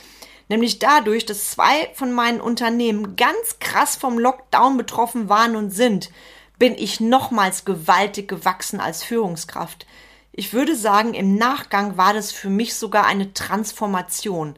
Nämlich 0.48 0.80
dadurch, 0.80 1.24
dass 1.24 1.52
zwei 1.52 1.88
von 1.94 2.10
meinen 2.10 2.40
Unternehmen 2.40 3.14
ganz 3.14 3.60
krass 3.60 3.94
vom 3.94 4.18
Lockdown 4.18 4.76
betroffen 4.76 5.28
waren 5.28 5.54
und 5.54 5.70
sind, 5.70 6.10
bin 6.58 6.74
ich 6.74 6.98
nochmals 6.98 7.64
gewaltig 7.64 8.26
gewachsen 8.26 8.80
als 8.80 9.04
Führungskraft. 9.04 9.86
Ich 10.32 10.52
würde 10.52 10.74
sagen, 10.74 11.14
im 11.14 11.36
Nachgang 11.36 11.96
war 11.96 12.14
das 12.14 12.32
für 12.32 12.50
mich 12.50 12.74
sogar 12.74 13.06
eine 13.06 13.32
Transformation. 13.32 14.56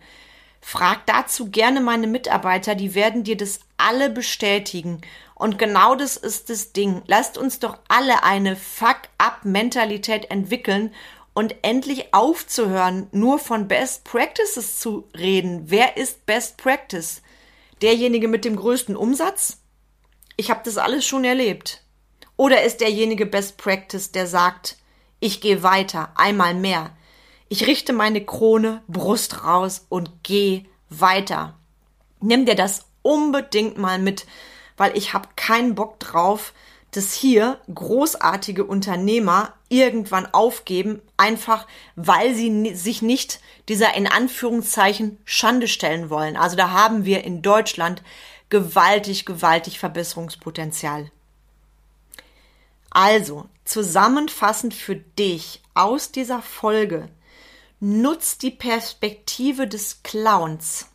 Frag 0.62 1.04
dazu 1.04 1.50
gerne 1.50 1.82
meine 1.82 2.06
Mitarbeiter, 2.06 2.74
die 2.74 2.94
werden 2.94 3.22
dir 3.22 3.36
das 3.36 3.60
alle 3.76 4.08
bestätigen. 4.08 5.02
Und 5.34 5.58
genau 5.58 5.94
das 5.94 6.16
ist 6.16 6.48
das 6.48 6.72
Ding. 6.72 7.02
Lasst 7.06 7.36
uns 7.36 7.58
doch 7.58 7.76
alle 7.88 8.22
eine 8.22 8.56
Fuck-up-Mentalität 8.56 10.30
entwickeln 10.30 10.94
und 11.34 11.54
endlich 11.62 12.12
aufzuhören, 12.12 13.08
nur 13.12 13.38
von 13.38 13.68
Best 13.68 14.04
Practices 14.04 14.78
zu 14.78 15.08
reden. 15.16 15.64
Wer 15.66 15.96
ist 15.96 16.26
Best 16.26 16.56
Practice? 16.58 17.22
Derjenige 17.80 18.28
mit 18.28 18.44
dem 18.44 18.56
größten 18.56 18.96
Umsatz? 18.96 19.58
Ich 20.36 20.50
habe 20.50 20.60
das 20.64 20.78
alles 20.78 21.06
schon 21.06 21.24
erlebt. 21.24 21.82
Oder 22.36 22.62
ist 22.62 22.80
derjenige 22.80 23.26
Best 23.26 23.56
Practice, 23.56 24.12
der 24.12 24.26
sagt, 24.26 24.76
ich 25.20 25.40
gehe 25.40 25.62
weiter, 25.62 26.12
einmal 26.16 26.54
mehr. 26.54 26.90
Ich 27.48 27.66
richte 27.66 27.92
meine 27.92 28.24
Krone, 28.24 28.82
Brust 28.88 29.44
raus 29.44 29.86
und 29.88 30.22
gehe 30.22 30.64
weiter. 30.88 31.58
Nimm 32.20 32.46
dir 32.46 32.54
das 32.54 32.86
unbedingt 33.02 33.78
mal 33.78 33.98
mit, 33.98 34.26
weil 34.76 34.96
ich 34.96 35.12
habe 35.12 35.28
keinen 35.36 35.74
Bock 35.74 36.00
drauf, 36.00 36.52
dass 36.92 37.12
hier 37.12 37.60
großartige 37.72 38.64
Unternehmer 38.64 39.54
irgendwann 39.72 40.26
aufgeben, 40.32 41.00
einfach 41.16 41.66
weil 41.96 42.34
sie 42.34 42.74
sich 42.74 43.00
nicht 43.00 43.40
dieser 43.68 43.94
in 43.94 44.06
Anführungszeichen 44.06 45.18
Schande 45.24 45.66
stellen 45.66 46.10
wollen. 46.10 46.36
Also 46.36 46.56
da 46.56 46.70
haben 46.70 47.04
wir 47.04 47.24
in 47.24 47.40
Deutschland 47.40 48.02
gewaltig, 48.50 49.24
gewaltig 49.24 49.78
Verbesserungspotenzial. 49.78 51.10
Also, 52.90 53.46
zusammenfassend 53.64 54.74
für 54.74 54.96
dich 54.96 55.62
aus 55.72 56.12
dieser 56.12 56.42
Folge, 56.42 57.08
nutz 57.80 58.36
die 58.36 58.50
Perspektive 58.50 59.66
des 59.66 60.02
Clowns. 60.02 60.88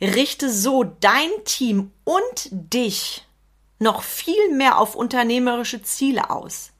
Richte 0.00 0.50
so 0.50 0.82
dein 0.82 1.30
Team 1.44 1.92
und 2.02 2.48
dich 2.50 3.24
noch 3.78 4.02
viel 4.02 4.50
mehr 4.50 4.78
auf 4.78 4.96
unternehmerische 4.96 5.82
Ziele 5.82 6.30
aus. 6.30 6.73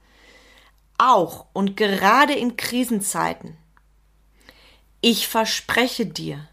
Auch 0.99 1.47
und 1.53 1.77
gerade 1.77 2.35
in 2.35 2.57
Krisenzeiten. 2.57 3.57
Ich 5.01 5.29
verspreche 5.29 6.07
dir, 6.07 6.49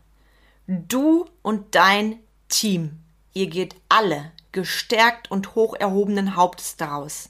du 0.67 1.25
und 1.41 1.75
dein 1.75 2.19
Team, 2.49 2.99
ihr 3.33 3.47
geht 3.47 3.75
alle 3.87 4.31
gestärkt 4.51 5.31
und 5.31 5.55
hoch 5.55 5.75
erhobenen 5.75 6.35
Hauptes 6.35 6.75
daraus. 6.75 7.29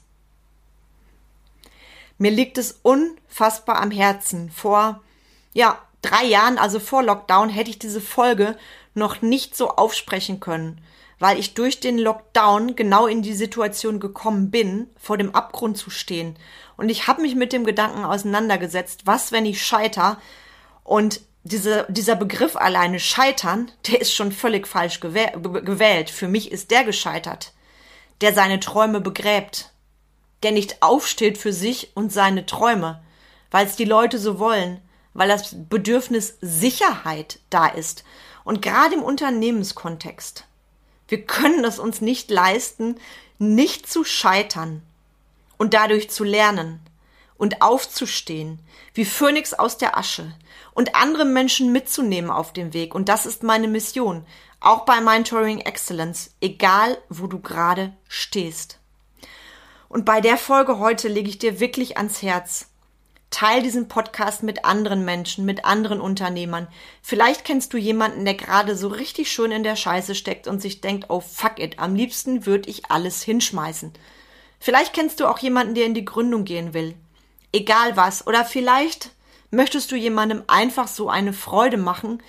Mir 2.18 2.30
liegt 2.30 2.58
es 2.58 2.78
unfassbar 2.82 3.80
am 3.80 3.90
Herzen. 3.90 4.50
Vor, 4.50 5.02
ja, 5.52 5.78
drei 6.02 6.24
Jahren, 6.24 6.58
also 6.58 6.80
vor 6.80 7.02
Lockdown, 7.02 7.48
hätte 7.48 7.70
ich 7.70 7.78
diese 7.78 8.00
Folge 8.00 8.56
noch 8.94 9.22
nicht 9.22 9.56
so 9.56 9.70
aufsprechen 9.70 10.40
können, 10.40 10.80
weil 11.22 11.38
ich 11.38 11.54
durch 11.54 11.78
den 11.78 11.98
Lockdown 11.98 12.74
genau 12.74 13.06
in 13.06 13.22
die 13.22 13.32
Situation 13.32 14.00
gekommen 14.00 14.50
bin, 14.50 14.90
vor 14.98 15.16
dem 15.16 15.36
Abgrund 15.36 15.78
zu 15.78 15.88
stehen. 15.88 16.36
Und 16.76 16.88
ich 16.88 17.06
habe 17.06 17.22
mich 17.22 17.36
mit 17.36 17.52
dem 17.52 17.64
Gedanken 17.64 18.04
auseinandergesetzt, 18.04 19.02
was, 19.04 19.30
wenn 19.30 19.46
ich 19.46 19.64
scheiter? 19.64 20.20
Und 20.82 21.20
diese, 21.44 21.86
dieser 21.88 22.16
Begriff 22.16 22.56
alleine 22.56 22.98
scheitern, 22.98 23.70
der 23.86 24.00
ist 24.00 24.12
schon 24.12 24.32
völlig 24.32 24.66
falsch 24.66 24.98
gewählt. 24.98 26.10
Für 26.10 26.26
mich 26.26 26.50
ist 26.50 26.72
der 26.72 26.82
gescheitert, 26.82 27.52
der 28.20 28.34
seine 28.34 28.58
Träume 28.58 29.00
begräbt, 29.00 29.70
der 30.42 30.50
nicht 30.50 30.82
aufsteht 30.82 31.38
für 31.38 31.52
sich 31.52 31.92
und 31.94 32.12
seine 32.12 32.46
Träume, 32.46 33.00
weil 33.52 33.64
es 33.64 33.76
die 33.76 33.84
Leute 33.84 34.18
so 34.18 34.40
wollen, 34.40 34.80
weil 35.14 35.28
das 35.28 35.54
Bedürfnis 35.68 36.36
Sicherheit 36.40 37.38
da 37.48 37.68
ist. 37.68 38.02
Und 38.42 38.60
gerade 38.60 38.96
im 38.96 39.04
Unternehmenskontext. 39.04 40.46
Wir 41.12 41.26
können 41.26 41.62
es 41.66 41.78
uns 41.78 42.00
nicht 42.00 42.30
leisten, 42.30 42.98
nicht 43.38 43.86
zu 43.86 44.02
scheitern 44.02 44.80
und 45.58 45.74
dadurch 45.74 46.08
zu 46.08 46.24
lernen 46.24 46.80
und 47.36 47.60
aufzustehen, 47.60 48.60
wie 48.94 49.04
Phönix 49.04 49.52
aus 49.52 49.76
der 49.76 49.98
Asche 49.98 50.34
und 50.72 50.94
andere 50.94 51.26
Menschen 51.26 51.70
mitzunehmen 51.70 52.30
auf 52.30 52.54
dem 52.54 52.72
Weg. 52.72 52.94
Und 52.94 53.10
das 53.10 53.26
ist 53.26 53.42
meine 53.42 53.68
Mission, 53.68 54.24
auch 54.58 54.86
bei 54.86 55.02
Mentoring 55.02 55.58
Excellence, 55.58 56.30
egal 56.40 56.96
wo 57.10 57.26
du 57.26 57.40
gerade 57.40 57.92
stehst. 58.08 58.78
Und 59.90 60.06
bei 60.06 60.22
der 60.22 60.38
Folge 60.38 60.78
heute 60.78 61.08
lege 61.08 61.28
ich 61.28 61.38
dir 61.38 61.60
wirklich 61.60 61.98
ans 61.98 62.22
Herz. 62.22 62.70
Teil 63.32 63.62
diesen 63.62 63.88
Podcast 63.88 64.44
mit 64.44 64.64
anderen 64.64 65.04
Menschen, 65.04 65.44
mit 65.44 65.64
anderen 65.64 66.00
Unternehmern. 66.00 66.68
Vielleicht 67.02 67.44
kennst 67.44 67.72
du 67.72 67.78
jemanden, 67.78 68.24
der 68.24 68.34
gerade 68.34 68.76
so 68.76 68.86
richtig 68.86 69.32
schön 69.32 69.50
in 69.50 69.64
der 69.64 69.74
Scheiße 69.74 70.14
steckt 70.14 70.46
und 70.46 70.62
sich 70.62 70.80
denkt, 70.80 71.06
oh 71.08 71.18
fuck 71.18 71.58
it, 71.58 71.80
am 71.80 71.96
liebsten 71.96 72.46
würde 72.46 72.70
ich 72.70 72.90
alles 72.90 73.22
hinschmeißen. 73.22 73.92
Vielleicht 74.60 74.92
kennst 74.92 75.18
du 75.18 75.26
auch 75.26 75.38
jemanden, 75.38 75.74
der 75.74 75.86
in 75.86 75.94
die 75.94 76.04
Gründung 76.04 76.44
gehen 76.44 76.72
will 76.72 76.94
egal 77.52 77.96
was. 77.96 78.26
Oder 78.26 78.44
vielleicht 78.44 79.10
möchtest 79.50 79.92
du 79.92 79.96
jemandem 79.96 80.42
einfach 80.48 80.88
so 80.88 81.08
eine 81.08 81.32
Freude 81.32 81.76
machen, 81.76 82.22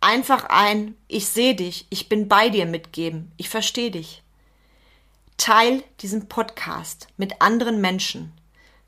einfach 0.00 0.46
ein 0.48 0.96
Ich 1.06 1.28
sehe 1.28 1.54
dich, 1.54 1.86
ich 1.90 2.08
bin 2.08 2.28
bei 2.28 2.48
dir 2.48 2.66
mitgeben, 2.66 3.30
ich 3.36 3.48
verstehe 3.48 3.90
dich. 3.90 4.22
Teil 5.36 5.82
diesen 6.00 6.28
Podcast 6.28 7.08
mit 7.16 7.40
anderen 7.40 7.80
Menschen. 7.80 8.32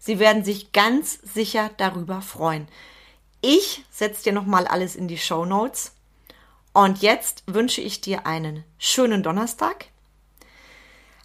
Sie 0.04 0.18
werden 0.18 0.44
sich 0.44 0.72
ganz 0.72 1.18
sicher 1.22 1.70
darüber 1.78 2.20
freuen. 2.20 2.68
Ich 3.40 3.86
setze 3.90 4.24
dir 4.24 4.32
nochmal 4.34 4.66
alles 4.66 4.96
in 4.96 5.08
die 5.08 5.16
Show 5.16 5.46
Notes. 5.46 5.92
Und 6.74 7.00
jetzt 7.00 7.42
wünsche 7.46 7.80
ich 7.80 8.02
dir 8.02 8.26
einen 8.26 8.64
schönen 8.76 9.22
Donnerstag. 9.22 9.86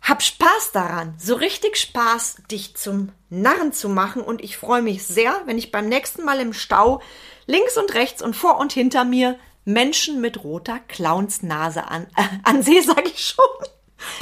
Hab 0.02 0.24
Spaß 0.24 0.72
daran, 0.72 1.14
so 1.20 1.36
richtig 1.36 1.76
Spaß, 1.76 2.44
dich 2.50 2.78
zum 2.78 3.12
Narren 3.30 3.74
zu 3.74 3.90
machen 3.90 4.22
und 4.22 4.42
ich 4.42 4.56
freue 4.56 4.82
mich 4.82 5.04
sehr, 5.04 5.42
wenn 5.46 5.58
ich 5.58 5.74
beim 5.74 5.90
nächsten 5.90 6.24
Mal 6.24 6.40
im 6.40 6.54
Stau 6.54 7.02
links 7.48 7.76
und 7.76 7.94
rechts 7.96 8.22
und 8.22 8.34
vor 8.34 8.60
und 8.60 8.72
hinter 8.72 9.04
mir 9.04 9.38
Menschen 9.66 10.22
mit 10.22 10.46
roter 10.46 10.80
Clownsnase 10.88 11.86
an, 11.86 12.08
äh, 12.16 12.24
ansehe, 12.44 12.82
sage 12.82 13.10
ich 13.14 13.26
schon. 13.26 13.68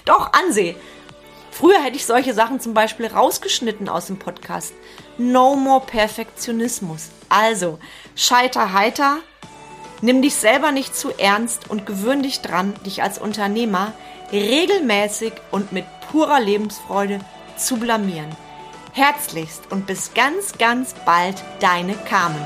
Doch, 0.04 0.34
ansehe. 0.34 0.76
Früher 1.58 1.82
hätte 1.82 1.96
ich 1.96 2.06
solche 2.06 2.36
Sachen 2.36 2.60
zum 2.60 2.76
Beispiel 2.76 3.08
rausgeschnitten 3.08 3.90
aus 3.90 4.06
dem 4.06 4.20
Podcast. 4.20 4.74
No 5.18 5.56
more 5.56 5.84
Perfektionismus. 5.84 7.10
Also, 7.30 7.80
scheiter 8.16 8.74
heiter, 8.74 9.18
nimm 10.02 10.22
dich 10.22 10.36
selber 10.36 10.72
nicht 10.72 10.96
zu 10.96 11.10
ernst 11.18 11.68
und 11.68 11.88
gewöhn 11.88 12.22
dich 12.22 12.42
dran, 12.42 12.76
dich 12.86 13.02
als 13.02 13.18
Unternehmer 13.18 13.94
regelmäßig 14.32 15.34
und 15.50 15.72
mit 15.72 15.86
purer 16.12 16.40
Lebensfreude 16.40 17.22
zu 17.58 17.78
blamieren. 17.78 18.30
Herzlichst 18.94 19.72
und 19.72 19.88
bis 19.88 20.14
ganz, 20.14 20.60
ganz 20.60 20.94
bald, 21.06 21.44
deine 21.60 21.96
Carmen. 21.96 22.46